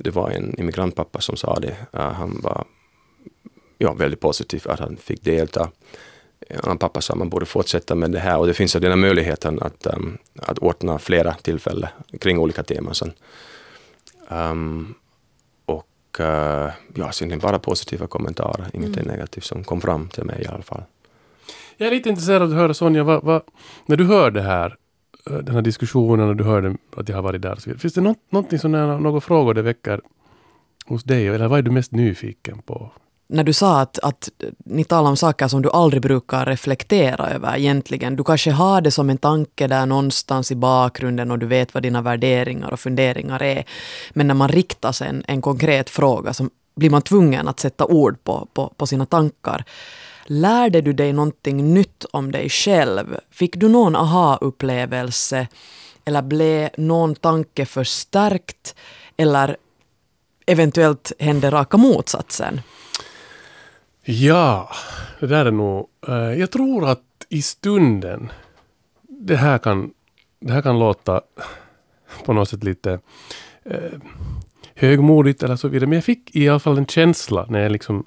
Det 0.03 0.11
var 0.11 0.29
en 0.29 0.59
immigrantpappa 0.59 1.21
som 1.21 1.35
sa 1.37 1.59
det. 1.59 1.75
Eh, 1.93 2.11
han 2.11 2.39
var 2.43 2.65
ja, 3.77 3.93
väldigt 3.93 4.19
positiv 4.19 4.63
att 4.65 4.79
han 4.79 4.97
fick 4.97 5.23
delta. 5.23 5.71
En 6.47 6.59
annan 6.63 6.77
pappa 6.77 7.01
sa 7.01 7.13
att 7.13 7.19
man 7.19 7.29
borde 7.29 7.45
fortsätta 7.45 7.95
med 7.95 8.11
det 8.11 8.19
här 8.19 8.37
och 8.37 8.47
det 8.47 8.53
finns 8.53 8.75
ju 8.75 8.79
den 8.79 8.91
här 8.91 8.97
möjligheten 8.97 9.59
att, 9.61 9.85
ehm, 9.85 10.17
att 10.41 10.59
ordna 10.59 10.99
flera 10.99 11.33
tillfällen 11.33 11.89
kring 12.19 12.39
olika 12.39 12.63
teman 12.63 12.95
sen. 12.95 13.11
Ehm, 14.29 14.93
och 15.65 16.19
uh, 16.19 16.69
ja, 16.95 17.11
sen 17.11 17.39
bara 17.39 17.59
positiva 17.59 18.07
kommentarer, 18.07 18.69
ingenting 18.73 19.07
negativt 19.07 19.43
som 19.43 19.63
kom 19.63 19.81
fram 19.81 20.07
till 20.07 20.23
mig 20.23 20.41
i 20.41 20.47
alla 20.47 20.61
fall. 20.61 20.83
Jag 21.77 21.87
är 21.87 21.91
lite 21.91 22.09
intresserad 22.09 22.41
av 22.41 22.49
att 22.49 22.55
höra 22.55 22.73
Sonja, 22.73 23.03
vad, 23.03 23.23
vad, 23.23 23.41
när 23.85 23.97
du 23.97 24.05
hör 24.05 24.31
det 24.31 24.41
här, 24.41 24.75
Eh, 25.27 25.37
den 25.37 25.55
här 25.55 25.61
diskussionen 25.61 26.29
och 26.29 26.35
du 26.35 26.43
hörde 26.43 26.75
att 26.97 27.09
jag 27.09 27.15
har 27.15 27.23
varit 27.23 27.41
där. 27.41 27.51
och 27.51 27.61
så 27.61 27.69
vidare, 27.69 27.79
Finns 27.79 27.93
det 27.93 28.01
något, 28.01 28.17
någonting 28.29 28.59
som 28.59 28.75
är, 28.75 28.99
några 28.99 29.21
frågor 29.21 29.53
det 29.53 29.61
väcker 29.61 30.01
hos 30.85 31.03
dig? 31.03 31.27
Eller 31.27 31.47
vad 31.47 31.59
är 31.59 31.63
du 31.63 31.71
mest 31.71 31.91
nyfiken 31.91 32.61
på? 32.61 32.91
När 33.31 33.43
du 33.43 33.53
sa 33.53 33.81
att, 33.81 33.99
att 33.99 34.29
ni 34.65 34.83
talar 34.83 35.09
om 35.09 35.17
saker 35.17 35.47
som 35.47 35.61
du 35.61 35.69
aldrig 35.69 36.01
brukar 36.01 36.45
reflektera 36.45 37.29
över 37.29 37.57
egentligen. 37.57 38.15
Du 38.15 38.23
kanske 38.23 38.51
har 38.51 38.81
det 38.81 38.91
som 38.91 39.09
en 39.09 39.17
tanke 39.17 39.67
där 39.67 39.85
någonstans 39.85 40.51
i 40.51 40.55
bakgrunden 40.55 41.31
och 41.31 41.39
du 41.39 41.45
vet 41.45 41.73
vad 41.73 41.83
dina 41.83 42.01
värderingar 42.01 42.71
och 42.71 42.79
funderingar 42.79 43.43
är. 43.43 43.63
Men 44.13 44.27
när 44.27 44.33
man 44.33 44.49
riktar 44.49 44.91
sig 44.91 45.09
en, 45.09 45.23
en 45.27 45.41
konkret 45.41 45.89
fråga 45.89 46.33
så 46.33 46.49
blir 46.75 46.89
man 46.89 47.01
tvungen 47.01 47.47
att 47.47 47.59
sätta 47.59 47.85
ord 47.85 48.23
på, 48.23 48.47
på, 48.53 48.73
på 48.77 48.87
sina 48.87 49.05
tankar. 49.05 49.65
Lärde 50.31 50.81
du 50.81 50.93
dig 50.93 51.13
någonting 51.13 51.73
nytt 51.73 52.05
om 52.11 52.31
dig 52.31 52.49
själv? 52.49 53.17
Fick 53.29 53.55
du 53.55 53.69
någon 53.69 53.95
aha-upplevelse? 53.95 55.47
Eller 56.05 56.21
blev 56.21 56.69
någon 56.77 57.15
tanke 57.15 57.65
förstärkt? 57.65 58.75
Eller 59.17 59.57
eventuellt 60.45 61.11
hände 61.19 61.51
raka 61.51 61.77
motsatsen? 61.77 62.61
Ja, 64.03 64.69
det 65.19 65.27
där 65.27 65.45
är 65.45 65.51
nog... 65.51 65.87
Eh, 66.07 66.15
jag 66.15 66.51
tror 66.51 66.89
att 66.89 67.25
i 67.29 67.41
stunden, 67.41 68.31
det 69.01 69.35
här 69.35 69.57
kan, 69.57 69.91
det 70.39 70.53
här 70.53 70.61
kan 70.61 70.79
låta 70.79 71.21
på 72.25 72.33
något 72.33 72.49
sätt 72.49 72.63
lite 72.63 72.99
eh, 73.65 73.99
högmodigt 74.75 75.43
eller 75.43 75.55
så 75.55 75.67
vidare. 75.67 75.87
Men 75.87 75.95
jag 75.95 76.05
fick 76.05 76.35
i 76.35 76.49
alla 76.49 76.59
fall 76.59 76.77
en 76.77 76.85
känsla 76.85 77.45
när 77.49 77.59
jag 77.59 77.71
liksom 77.71 78.05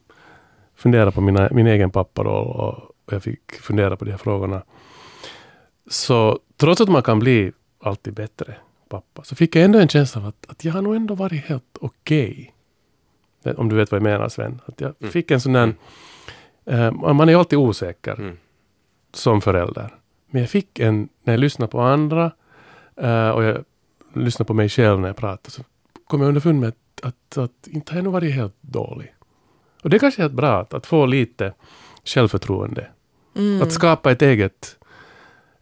funderade 0.83 1.13
på 1.13 1.21
mina, 1.21 1.49
min 1.53 1.67
egen 1.67 1.91
papparoll 1.91 2.47
och 2.47 2.95
jag 3.11 3.23
fick 3.23 3.53
fundera 3.53 3.97
på 3.97 4.05
de 4.05 4.11
här 4.11 4.19
frågorna. 4.19 4.63
Så 5.91 6.39
trots 6.57 6.81
att 6.81 6.89
man 6.89 7.03
kan 7.03 7.19
bli 7.19 7.53
alltid 7.83 8.15
bättre 8.15 8.55
pappa, 8.89 9.25
så 9.25 9.35
fick 9.37 9.57
jag 9.57 9.65
ändå 9.65 9.79
en 9.79 9.89
känsla 9.89 10.21
av 10.21 10.27
att, 10.27 10.47
att 10.51 10.65
jag 10.65 10.73
har 10.73 10.83
nog 10.83 10.97
ändå 10.97 11.15
varit 11.15 11.45
helt 11.45 11.79
okej. 11.81 12.55
Om 13.57 13.69
du 13.69 13.77
vet 13.77 13.91
vad 13.91 13.97
jag 13.97 14.03
menar 14.03 14.29
Sven. 14.29 14.61
Att 14.67 14.81
jag 14.81 14.95
Mm. 15.01 15.13
fick 15.13 15.31
en 15.31 15.41
sån 15.41 15.53
där... 15.53 15.75
Eh, 16.65 16.93
man 16.93 17.21
är 17.29 17.33
ju 17.33 17.39
alltid 17.39 17.59
osäker 17.59 18.13
Mm. 18.15 18.37
som 19.13 19.41
förälder. 19.41 19.95
Men 20.31 20.41
jag 20.41 20.51
fick 20.51 20.79
en, 20.79 21.09
när 21.23 21.33
jag 21.33 21.41
lyssnade 21.41 21.71
på 21.73 21.81
andra 21.81 22.31
eh, 22.97 23.29
och 23.29 23.45
jag 23.45 23.65
lyssnade 24.15 24.47
på 24.47 24.55
mig 24.55 24.69
själv 24.69 25.01
när 25.01 25.09
jag 25.09 25.17
pratade, 25.17 25.51
så 25.51 25.63
kom 26.07 26.21
jag 26.21 26.29
underfund 26.29 26.61
med 26.61 26.69
att, 26.69 27.05
att, 27.07 27.39
att 27.39 27.67
inte 27.67 27.93
har 27.93 27.97
jag 27.99 28.05
nog 28.05 28.13
varit 28.13 28.35
helt 28.35 28.57
dålig. 28.61 29.15
Och 29.83 29.91
det 29.91 29.99
kanske 29.99 30.21
är 30.21 30.25
helt 30.25 30.35
bra 30.35 30.61
att, 30.61 30.75
att 30.75 30.87
få 30.87 31.07
lite 31.07 31.53
självförtroende. 32.05 32.87
Mm. 33.37 33.63
Att 33.63 33.73
skapa 33.73 34.13
ett 34.13 34.23
eget 34.23 34.77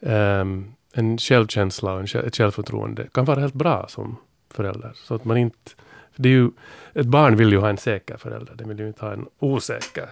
ehm, 0.01 0.73
en 0.93 1.19
självkänsla 1.19 1.93
och 1.93 2.15
ett 2.15 2.37
självförtroende 2.37 3.07
kan 3.13 3.25
vara 3.25 3.41
helt 3.41 3.55
bra 3.55 3.87
som 3.89 4.17
förälder. 4.51 4.93
Så 4.95 5.15
att 5.15 5.25
man 5.25 5.37
inte... 5.37 5.71
Det 6.17 6.29
är 6.29 6.33
ju, 6.33 6.51
ett 6.95 7.07
barn 7.07 7.37
vill 7.37 7.53
ju 7.53 7.59
ha 7.59 7.69
en 7.69 7.79
säker 7.79 8.17
förälder. 8.17 8.55
Den 8.55 8.69
vill 8.69 8.79
ju 8.79 8.87
inte 8.87 9.05
ha 9.05 9.13
en 9.13 9.27
osäker 9.39 10.09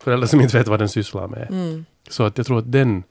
förälder 0.00 0.26
som 0.26 0.40
inte 0.40 0.58
vet 0.58 0.68
vad 0.68 0.78
den 0.78 0.88
sysslar 0.88 1.28
med. 1.28 1.46
Mm. 1.50 1.84
Så 2.08 2.24
att 2.24 2.38
jag 2.38 2.46
tror 2.46 2.58
att 2.58 2.72
den, 2.72 3.02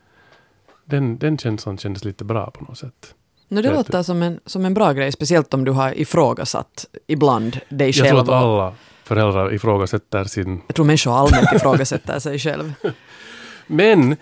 den, 0.86 1.18
den 1.18 1.38
känslan 1.38 1.78
kändes 1.78 2.06
lite 2.06 2.24
bra 2.24 2.52
på 2.52 2.64
något 2.64 2.78
sätt. 2.78 3.16
No, 3.48 3.62
det 3.62 3.72
låter 3.72 4.04
som 4.04 4.22
en, 4.22 4.40
som 4.46 4.66
en 4.66 4.74
bra 4.74 4.94
grej, 4.94 5.12
speciellt 5.12 5.54
om 5.54 5.66
du 5.66 5.72
har 5.72 6.00
ifrågasatt 6.00 6.86
ibland 7.08 7.60
dig 7.70 7.88
Jag 7.88 7.96
själv. 7.96 8.10
tror 8.10 8.22
att 8.22 8.44
alla 8.44 8.74
föräldrar 9.08 9.54
ifrågasätter 9.54 10.24
sin... 10.24 10.62
jag 10.68 10.76
tror 10.76 10.86
människor 10.86 11.18
allmänt 11.18 11.54
ifrågasätter 11.56 12.20
sig 12.20 12.40
själv. 12.40 12.74
Men 13.68 14.16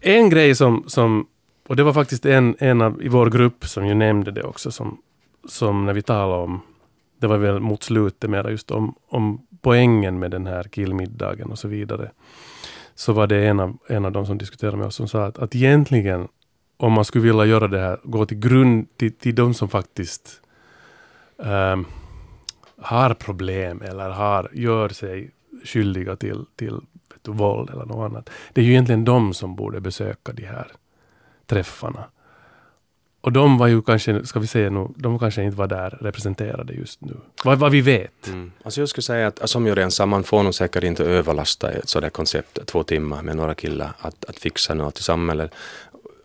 en 0.00 0.30
grej 0.30 0.54
som, 0.54 0.84
som 0.86 1.26
och 1.68 1.76
det 1.76 1.82
var 1.82 1.92
faktiskt 1.92 2.26
en, 2.26 2.56
en 2.58 2.82
av, 2.82 3.02
i 3.02 3.08
vår 3.08 3.30
grupp 3.30 3.64
som 3.64 3.86
ju 3.86 3.94
nämnde 3.94 4.30
det 4.30 4.42
också, 4.42 4.70
som, 4.70 4.98
som 5.48 5.86
när 5.86 5.92
vi 5.92 6.02
talade 6.02 6.42
om, 6.42 6.60
det 7.20 7.26
var 7.26 7.36
väl 7.36 7.60
mot 7.60 7.82
slutet 7.82 8.30
mera 8.30 8.50
just 8.50 8.70
om, 8.70 8.94
om 9.08 9.46
poängen 9.60 10.18
med 10.18 10.30
den 10.30 10.46
här 10.46 10.64
killmiddagen 10.64 11.50
och 11.50 11.58
så 11.58 11.68
vidare. 11.68 12.10
Så 12.94 13.12
var 13.12 13.26
det 13.26 13.46
en 13.46 13.60
av, 13.60 13.76
en 13.88 14.04
av 14.04 14.12
de 14.12 14.26
som 14.26 14.38
diskuterade 14.38 14.76
med 14.76 14.86
oss 14.86 14.96
som 14.96 15.08
sa 15.08 15.24
att, 15.24 15.38
att 15.38 15.54
egentligen 15.54 16.28
om 16.76 16.92
man 16.92 17.04
skulle 17.04 17.24
vilja 17.24 17.44
göra 17.44 17.68
det 17.68 17.80
här, 17.80 17.98
gå 18.02 18.26
till 18.26 18.38
grund, 18.38 18.86
till, 18.96 19.12
till 19.12 19.34
de 19.34 19.54
som 19.54 19.68
faktiskt 19.68 20.40
ehm, 21.42 21.86
har 22.84 23.14
problem 23.14 23.82
eller 23.82 24.10
har, 24.10 24.50
gör 24.52 24.88
sig 24.88 25.30
skyldiga 25.64 26.16
till, 26.16 26.44
till 26.56 26.80
du, 27.22 27.32
våld 27.32 27.70
eller 27.70 27.84
något 27.84 28.10
annat. 28.10 28.30
Det 28.52 28.60
är 28.60 28.64
ju 28.64 28.70
egentligen 28.70 29.04
de 29.04 29.34
som 29.34 29.56
borde 29.56 29.80
besöka 29.80 30.32
de 30.32 30.44
här 30.46 30.66
träffarna. 31.46 32.04
Och 33.20 33.32
de 33.32 33.58
var 33.58 33.66
ju 33.66 33.82
kanske, 33.82 34.26
ska 34.26 34.40
vi 34.40 34.46
säga 34.46 34.70
nu, 34.70 34.88
de 34.96 35.18
kanske 35.18 35.42
inte 35.42 35.56
var 35.56 35.66
där 35.66 35.98
representerade 36.00 36.72
just 36.72 37.00
nu. 37.00 37.16
Vad, 37.44 37.58
vad 37.58 37.72
vi 37.72 37.80
vet. 37.80 38.26
Mm. 38.26 38.52
Alltså 38.62 38.80
jag 38.80 38.88
skulle 38.88 39.02
säga 39.02 39.26
att 39.26 39.40
alltså 39.40 39.52
som 39.52 39.66
jag 39.66 39.78
redan 39.78 39.90
sa, 39.90 40.06
man 40.06 40.24
får 40.24 40.42
nog 40.42 40.54
säkert 40.54 40.84
inte 40.84 41.04
överlasta 41.04 41.70
ett 41.70 41.88
sådant 41.88 42.12
koncept, 42.12 42.66
två 42.66 42.82
timmar 42.82 43.22
med 43.22 43.36
några 43.36 43.54
killar, 43.54 43.92
att, 43.98 44.24
att 44.24 44.38
fixa 44.38 44.74
något 44.74 44.98
i 44.98 45.02
samhället. 45.02 45.54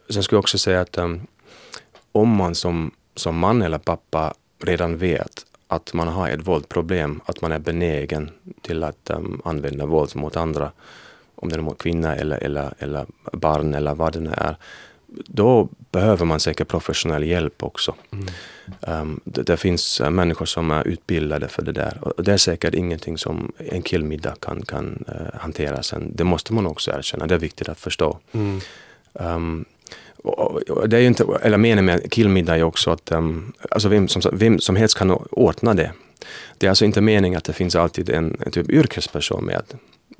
Sen 0.10 0.24
skulle 0.24 0.38
jag 0.38 0.44
också 0.44 0.58
säga 0.58 0.82
att 0.82 0.98
um, 0.98 1.28
om 2.12 2.30
man 2.30 2.56
som, 2.56 2.92
som 3.16 3.38
man 3.38 3.62
eller 3.62 3.78
pappa 3.78 4.34
redan 4.64 4.98
vet 4.98 5.46
att 5.72 5.94
man 5.94 6.08
har 6.08 6.30
ett 6.30 6.48
våldproblem, 6.48 7.22
att 7.26 7.42
man 7.42 7.52
är 7.52 7.60
benägen 7.60 8.30
till 8.62 8.84
att 8.84 9.10
um, 9.10 9.42
använda 9.46 9.86
våld 9.86 10.16
mot 10.16 10.36
andra, 10.36 10.72
om 11.36 11.50
det 11.50 11.56
är 11.56 11.62
mot 11.62 11.78
kvinnor 11.78 12.12
eller, 12.12 12.38
eller, 12.38 12.74
eller 12.80 13.06
barn 13.34 13.74
eller 13.74 13.96
vad 13.96 14.14
det 14.14 14.20
nu 14.20 14.32
är, 14.38 14.56
då 15.28 15.70
behöver 15.92 16.26
man 16.26 16.40
säkert 16.40 16.68
professionell 16.68 17.24
hjälp 17.24 17.64
också. 17.64 17.96
Um, 18.82 19.20
det, 19.24 19.44
det 19.44 19.58
finns 19.58 20.02
uh, 20.02 20.10
människor 20.10 20.46
som 20.46 20.72
är 20.72 20.88
utbildade 20.88 21.48
för 21.48 21.62
det 21.62 21.72
där. 21.72 21.98
Och 22.02 22.24
det 22.24 22.34
är 22.34 22.38
säkert 22.38 22.74
ingenting 22.74 23.18
som 23.18 23.52
en 23.58 23.82
killmiddag 23.82 24.36
kan, 24.40 24.62
kan 24.62 25.06
uh, 25.10 25.40
hantera 25.40 25.84
sen. 25.84 26.12
Det 26.16 26.24
måste 26.24 26.54
man 26.54 26.68
också 26.68 26.92
erkänna. 26.92 27.28
Det 27.28 27.36
är 27.36 27.40
viktigt 27.40 27.70
att 27.70 27.80
förstå. 27.80 28.20
Mm. 28.32 28.60
Um, 29.14 29.66
det 30.88 30.98
är 30.98 31.02
ju 31.02 31.08
inte, 31.08 31.26
eller 31.42 31.58
meningen 31.58 31.86
med 31.86 32.12
killmiddag 32.12 32.58
är 32.58 32.64
också 32.64 32.92
att 32.92 33.12
um, 33.12 33.54
alltså 33.72 33.90
vem, 33.90 34.08
som, 34.08 34.22
vem 34.34 34.60
som 34.60 34.76
helst 34.76 34.98
kan 34.98 35.12
ordna 35.32 35.74
det. 35.74 35.92
Det 36.58 36.68
är 36.68 36.70
alltså 36.70 36.86
inte 36.86 37.02
meningen 37.02 37.38
att 37.38 37.44
det 37.44 37.54
finns 37.54 37.76
alltid 37.76 38.10
en, 38.10 38.38
en 38.46 38.52
typ 38.52 38.70
yrkesperson 38.70 39.46
med 39.46 39.64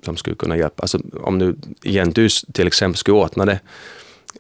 som 0.04 0.18
skulle 0.18 0.36
kunna 0.36 0.58
hjälpa. 0.58 0.82
Alltså 0.82 1.00
om 1.24 1.38
nu 1.38 1.56
igen 1.84 2.12
du 2.12 2.30
till 2.54 2.68
exempel 2.68 2.98
skulle 2.98 3.18
ordna 3.18 3.46
det. 3.46 3.60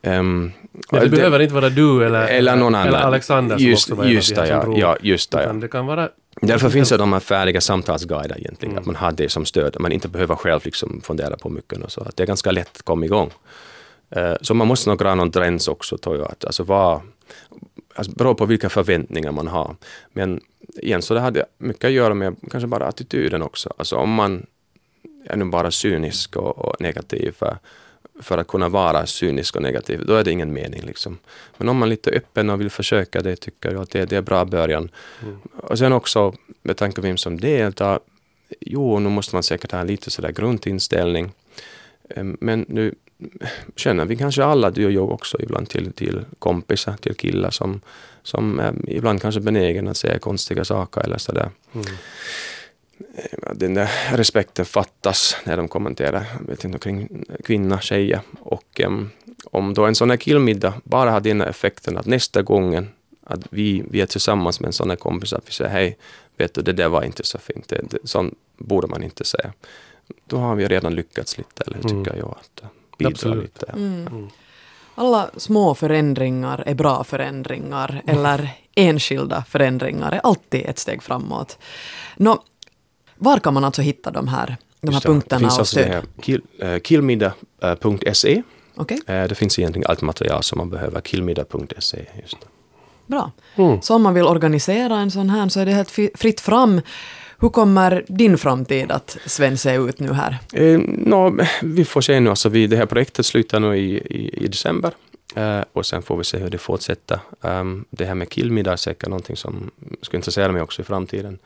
Um, 0.03 0.51
Men 0.91 1.01
det, 1.01 1.09
behöver 1.09 1.39
inte 1.39 1.53
vara 1.53 1.69
du 1.69 2.05
eller, 2.05 2.27
eller 2.27 2.55
någon 2.55 2.75
annan. 2.75 2.87
eller 2.87 2.99
Alexander 2.99 3.57
som 3.57 3.67
just, 3.67 3.91
också 3.91 4.05
just 4.05 4.35
de 4.35 4.41
det, 4.41 4.47
ja, 4.47 4.73
ja, 4.75 4.97
just 5.01 5.31
det, 5.31 5.43
ja. 5.43 5.53
Det 5.53 5.67
kan 5.67 5.85
vara... 5.85 6.09
Därför 6.41 6.69
finns 6.69 6.89
det 6.89 6.97
de 6.97 7.13
här 7.13 7.19
färdiga 7.19 7.61
samtalsguider 7.61 8.37
egentligen, 8.39 8.71
Mm. 8.71 8.79
att 8.79 8.85
man 8.85 8.95
har 8.95 9.11
det 9.11 9.29
som 9.31 9.45
stöd, 9.45 9.75
man 9.79 9.91
inte 9.91 10.07
behöver 10.07 10.35
själv 10.35 10.61
liksom 10.63 11.01
fundera 11.03 11.37
på 11.37 11.49
mycket 11.49 11.83
och 11.83 11.91
så. 11.91 12.01
Att 12.01 12.17
det 12.17 12.23
är 12.23 12.27
ganska 12.27 12.51
lätt 12.51 12.75
att 12.75 12.81
komma 12.81 13.05
igång. 13.05 13.31
Eh, 14.09 14.33
Så 14.41 14.53
man 14.53 14.67
måste 14.67 14.89
nog 14.89 14.99
dra 14.99 15.15
någon 15.15 15.31
gräns 15.31 15.67
också, 15.67 15.97
tror 15.97 16.17
jag. 16.17 16.31
Att, 16.31 16.45
alltså 16.45 16.63
vad, 16.63 17.01
alltså 17.95 18.11
beror 18.11 18.33
på 18.33 18.45
vilka 18.45 18.69
förväntningar 18.69 19.31
man 19.31 19.47
har. 19.47 19.75
Men 20.13 20.41
igen, 20.81 21.01
så 21.01 21.13
det 21.13 21.19
hade 21.19 21.45
mycket 21.57 21.85
att 21.85 21.91
göra 21.91 22.13
med 22.13 22.35
kanske 22.51 22.67
bara 22.67 22.85
attityden 22.85 23.41
också. 23.41 23.73
Alltså 23.77 23.95
om 23.95 24.13
man 24.13 24.45
är 25.25 25.37
nu 25.37 25.45
bara 25.45 25.71
cynisk 25.71 26.35
och, 26.35 26.57
och 26.57 26.81
negativ, 26.81 27.35
eh, 27.41 27.53
för 28.21 28.37
att 28.37 28.47
kunna 28.47 28.69
vara 28.69 29.05
cynisk 29.05 29.55
och 29.55 29.61
negativ, 29.61 30.05
då 30.05 30.15
är 30.15 30.23
det 30.23 30.31
ingen 30.31 30.53
mening. 30.53 30.81
Liksom. 30.81 31.17
Men 31.57 31.69
om 31.69 31.77
man 31.77 31.87
är 31.87 31.89
lite 31.89 32.11
öppen 32.11 32.49
och 32.49 32.61
vill 32.61 32.69
försöka 32.69 33.21
det, 33.21 33.35
tycker 33.35 33.71
jag 33.71 33.81
att 33.81 33.89
det, 33.91 34.05
det 34.05 34.17
är 34.17 34.21
bra 34.21 34.45
början. 34.45 34.91
Mm. 35.23 35.39
Och 35.57 35.77
sen 35.77 35.93
också 35.93 36.33
med 36.63 36.77
tanke 36.77 36.95
på 36.95 37.01
vem 37.01 37.17
som 37.17 37.39
deltar, 37.39 37.99
jo, 38.59 38.99
nu 38.99 39.09
måste 39.09 39.35
man 39.35 39.43
säkert 39.43 39.71
ha 39.71 39.83
lite 39.83 40.11
sådär 40.11 40.31
grundinställning. 40.31 41.31
Ehm, 42.09 42.37
men 42.41 42.65
nu 42.67 42.95
känner 43.75 44.05
vi 44.05 44.15
kanske 44.15 44.43
alla, 44.43 44.71
du 44.71 44.85
och 44.85 44.91
jag 44.91 45.11
också, 45.11 45.37
ibland 45.41 45.69
till, 45.69 45.91
till 45.93 46.25
kompisar, 46.39 46.93
till 46.93 47.15
killar 47.15 47.51
som, 47.51 47.81
som 48.23 48.61
ibland 48.87 49.21
kanske 49.21 49.41
benägen 49.41 49.87
att 49.87 49.97
säga 49.97 50.19
konstiga 50.19 50.65
saker 50.65 51.01
eller 51.01 51.17
sådär. 51.17 51.49
Mm. 51.73 51.85
Den 53.53 53.73
där 53.73 53.89
respekten 54.11 54.65
fattas 54.65 55.37
när 55.43 55.57
de 55.57 55.67
kommenterar 55.67 56.25
vet 56.47 56.63
inte, 56.63 56.79
kring 56.79 57.25
kvinna, 57.43 57.81
tjejer. 57.81 58.21
Och 58.39 58.81
um, 58.85 59.09
om 59.43 59.73
då 59.73 59.85
en 59.85 59.95
sån 59.95 60.09
här 60.09 60.17
killmiddag 60.17 60.73
bara 60.83 61.11
har 61.11 61.19
den 61.19 61.41
effekten 61.41 61.97
att 61.97 62.05
nästa 62.05 62.41
gången 62.41 62.89
att 63.23 63.39
vi, 63.49 63.83
vi 63.89 64.01
är 64.01 64.05
tillsammans 64.05 64.59
med 64.59 64.67
en 64.67 64.73
sån 64.73 64.89
här 64.89 64.97
kompis 64.97 65.33
att 65.33 65.47
vi 65.47 65.51
säger 65.51 65.71
hej, 65.71 65.97
vet 66.37 66.53
du 66.53 66.61
det 66.61 66.73
där 66.73 66.89
var 66.89 67.03
inte 67.03 67.23
så 67.23 67.37
fint, 67.37 67.67
det, 67.67 67.81
det, 67.89 67.97
sånt 68.03 68.33
borde 68.57 68.87
man 68.87 69.03
inte 69.03 69.23
säga. 69.23 69.53
Då 70.25 70.37
har 70.37 70.55
vi 70.55 70.67
redan 70.67 70.95
lyckats 70.95 71.37
lite, 71.37 71.63
eller 71.63 71.77
hur 71.77 71.91
mm. 71.91 72.03
tycker 72.03 72.17
mm. 72.17 72.27
jag? 72.27 72.37
Att, 72.39 72.71
bidra 72.99 73.11
Absolut. 73.11 73.43
lite. 73.43 73.65
Mm. 73.71 74.07
mm. 74.07 74.29
Alla 74.95 75.29
små 75.37 75.75
förändringar 75.75 76.63
är 76.65 76.75
bra 76.75 77.03
förändringar, 77.03 78.01
eller 78.07 78.49
enskilda 78.75 79.43
förändringar 79.49 80.11
är 80.11 80.19
alltid 80.23 80.65
ett 80.65 80.79
steg 80.79 81.03
framåt. 81.03 81.57
Nå, 82.17 82.43
var 83.15 83.39
kan 83.39 83.53
man 83.53 83.63
alltså 83.63 83.81
hitta 83.81 84.11
de 84.11 84.27
här, 84.27 84.57
de 84.81 84.93
här 84.93 85.01
punkterna 85.01 85.47
och 85.47 85.67
stöd? 85.67 85.85
Det 85.85 85.91
finns 85.91 85.95
alltså 85.95 86.21
kill, 86.21 86.81
killmiddag.se. 86.83 88.43
Okay. 88.75 88.97
Det 89.05 89.35
finns 89.35 89.59
egentligen 89.59 89.85
allt 89.89 90.01
material 90.01 90.43
som 90.43 90.57
man 90.57 90.69
behöver, 90.69 91.01
killmiddag.se. 91.01 92.05
Just. 92.21 92.37
Bra. 93.07 93.31
Mm. 93.55 93.81
Så 93.81 93.95
om 93.95 94.01
man 94.01 94.13
vill 94.13 94.25
organisera 94.25 94.97
en 94.97 95.11
sån 95.11 95.29
här 95.29 95.49
så 95.49 95.59
är 95.59 95.65
det 95.65 95.71
helt 95.71 95.91
fritt 96.15 96.39
fram. 96.39 96.81
Hur 97.41 97.49
kommer 97.49 98.05
din 98.07 98.37
framtid 98.37 98.91
att 98.91 99.17
Sven 99.25 99.57
se 99.57 99.75
ut 99.75 99.99
nu 99.99 100.13
här? 100.13 100.37
Eh, 100.53 100.79
no, 100.87 101.37
vi 101.61 101.85
får 101.85 102.01
se 102.01 102.19
nu, 102.19 102.29
alltså 102.29 102.49
vi, 102.49 102.67
det 102.67 102.77
här 102.77 102.85
projektet 102.85 103.25
slutar 103.25 103.59
nu 103.59 103.77
i, 103.77 103.97
i, 103.97 104.43
i 104.43 104.47
december. 104.47 104.93
Uh, 105.37 105.61
och 105.73 105.85
sen 105.85 106.01
får 106.01 106.17
vi 106.17 106.23
se 106.23 106.37
hur 106.37 106.49
det 106.49 106.57
fortsätter. 106.57 107.19
Um, 107.41 107.85
det 107.89 108.05
här 108.05 108.15
med 108.15 108.29
killmiddag 108.29 108.71
är 108.71 108.75
säkert 108.75 109.09
någonting 109.09 109.35
som 109.35 109.71
skulle 110.01 110.17
intressera 110.17 110.51
mig 110.51 110.61
också 110.61 110.81
i 110.81 110.85
framtiden. 110.85 111.39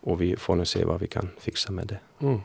Och 0.00 0.20
vi 0.22 0.36
får 0.36 0.56
nu 0.56 0.64
se 0.64 0.84
vad 0.84 1.00
vi 1.00 1.06
kan 1.06 1.28
fixa 1.40 1.72
med 1.72 1.86
det. 1.86 2.26
Mm. 2.26 2.40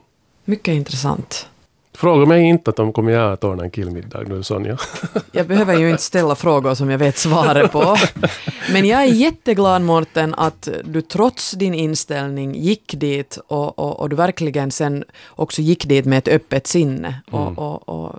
Mycket 0.46 0.74
intressant. 0.74 1.48
Fråga 1.96 2.26
mig 2.26 2.44
inte 2.44 2.70
att 2.70 2.76
de 2.76 2.94
kommer 2.94 3.12
jag 3.12 3.34
att 3.34 3.44
ordna 3.44 3.64
en 3.64 3.72
killmiddag 3.72 4.24
nu 4.28 4.44
Sonja. 4.44 4.78
Jag 5.32 5.48
behöver 5.48 5.78
ju 5.78 5.90
inte 5.90 6.04
ställa 6.04 6.36
frågor 6.36 6.74
som 6.74 6.90
jag 6.90 6.98
vet 6.98 7.18
svaret 7.18 7.72
på. 7.72 7.98
Men 8.72 8.86
jag 8.86 9.02
är 9.02 9.08
jätteglad 9.08 9.82
Mårten 9.82 10.36
att 10.38 10.70
du 10.84 11.02
trots 11.02 11.52
din 11.52 11.74
inställning 11.74 12.56
gick 12.56 12.94
dit 12.98 13.38
och, 13.48 13.80
och, 13.80 14.00
och, 14.00 14.10
du 14.10 14.16
verkligen 14.16 14.72
sen 14.72 15.04
också 15.30 15.62
gick 15.62 15.86
dit 15.86 16.06
med 16.06 16.18
ett 16.18 16.28
öppet 16.28 16.68
sinne. 16.68 17.22
Och, 17.32 17.42
mm. 17.42 17.58
och, 17.58 17.90
och 17.90 18.16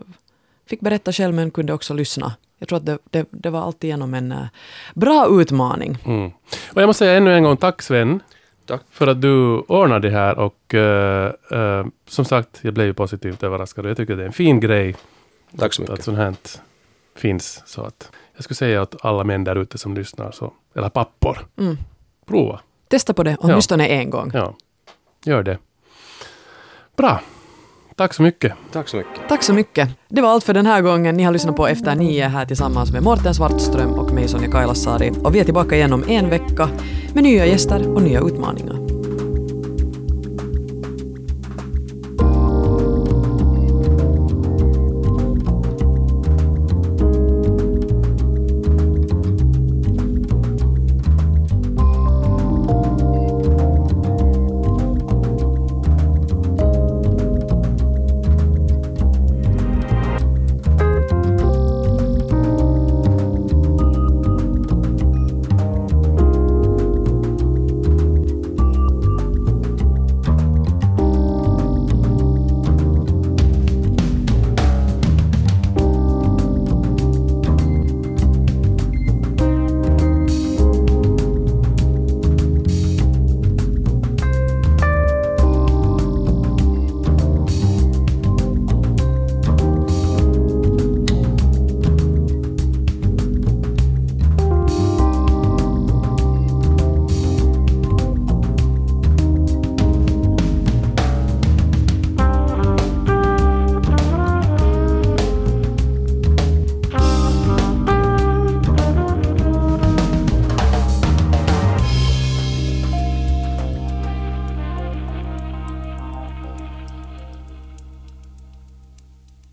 fick 0.67 0.81
berätta 0.81 1.13
själv 1.13 1.35
men 1.35 1.51
kunde 1.51 1.73
också 1.73 1.95
lyssna. 1.95 2.33
Jag 2.59 2.69
tror 2.69 2.79
att 2.79 2.87
det, 2.87 2.99
det, 3.11 3.27
det 3.31 3.51
var 3.51 3.61
alltigenom 3.61 4.15
en 4.15 4.33
uh, 4.33 4.47
bra 4.95 5.29
utmaning. 5.41 5.99
Mm. 6.05 6.31
Och 6.75 6.83
jag 6.83 6.87
måste 6.87 6.99
säga 6.99 7.17
ännu 7.17 7.35
en 7.35 7.43
gång 7.43 7.57
tack 7.57 7.83
Sven. 7.83 8.21
Tack. 8.67 8.83
För 8.91 9.07
att 9.07 9.21
du 9.21 9.59
ordnade 9.59 10.09
det 10.09 10.15
här 10.15 10.39
och 10.39 10.75
uh, 10.75 11.59
uh, 11.59 11.87
som 12.09 12.25
sagt, 12.25 12.59
jag 12.63 12.75
blev 12.75 12.87
ju 12.87 12.95
positivt 12.95 13.43
överraskad 13.43 13.85
och 13.85 13.91
jag 13.91 13.97
tycker 13.97 14.17
det 14.17 14.23
är 14.23 14.27
en 14.27 14.33
fin 14.33 14.61
grej. 14.61 14.97
Tack 15.59 15.73
så 15.73 15.83
mycket. 15.83 15.99
Att 15.99 16.05
sånt 16.05 16.19
här 16.19 16.35
finns. 17.17 17.63
Så 17.67 17.83
att 17.83 18.11
jag 18.35 18.45
skulle 18.45 18.57
säga 18.57 18.83
att 18.83 19.05
alla 19.05 19.25
män 19.25 19.45
där 19.45 19.57
ute 19.57 19.79
som 19.79 19.95
lyssnar, 19.95 20.33
så, 20.33 20.53
eller 20.75 20.89
pappor, 20.89 21.39
mm. 21.57 21.77
prova. 22.27 22.61
Testa 22.89 23.15
på 23.15 23.23
det, 23.23 23.37
åtminstone 23.41 23.89
ja. 23.89 23.95
en 23.95 24.11
gång. 24.11 24.31
Ja, 24.35 24.55
gör 25.25 25.43
det. 25.43 25.59
Bra. 26.97 27.21
Tack 27.97 28.15
så 28.15 28.23
mycket. 28.23 28.53
Tack 28.73 28.89
så 28.89 28.97
mycket. 28.97 29.29
Tack 29.29 29.43
så 29.43 29.53
mycket. 29.53 29.89
Det 30.09 30.21
var 30.21 30.29
allt 30.29 30.45
för 30.45 30.55
den 30.55 30.67
här 30.67 30.81
gången. 30.81 31.17
Ni 31.17 31.23
har 31.23 31.33
lyssnat 31.33 31.57
på 31.57 31.67
Efter 31.67 31.95
nio 31.95 32.25
här 32.29 32.47
tillsammans 32.47 32.93
med 32.93 33.03
Mårten 33.03 33.35
Svartström 33.35 33.91
och 33.91 34.14
mig 34.25 34.29
Sonja 34.29 34.51
Kailasari. 34.51 35.13
Och 35.23 35.35
vi 35.35 35.41
är 35.41 35.45
tillbaka 35.45 35.77
igen 35.77 35.93
om 35.93 36.05
en 36.09 36.31
vecka 36.31 36.69
med 37.15 37.25
nya 37.25 37.47
gäster 37.47 37.95
och 37.95 38.03
nya 38.03 38.21
utmaningar. 38.21 38.84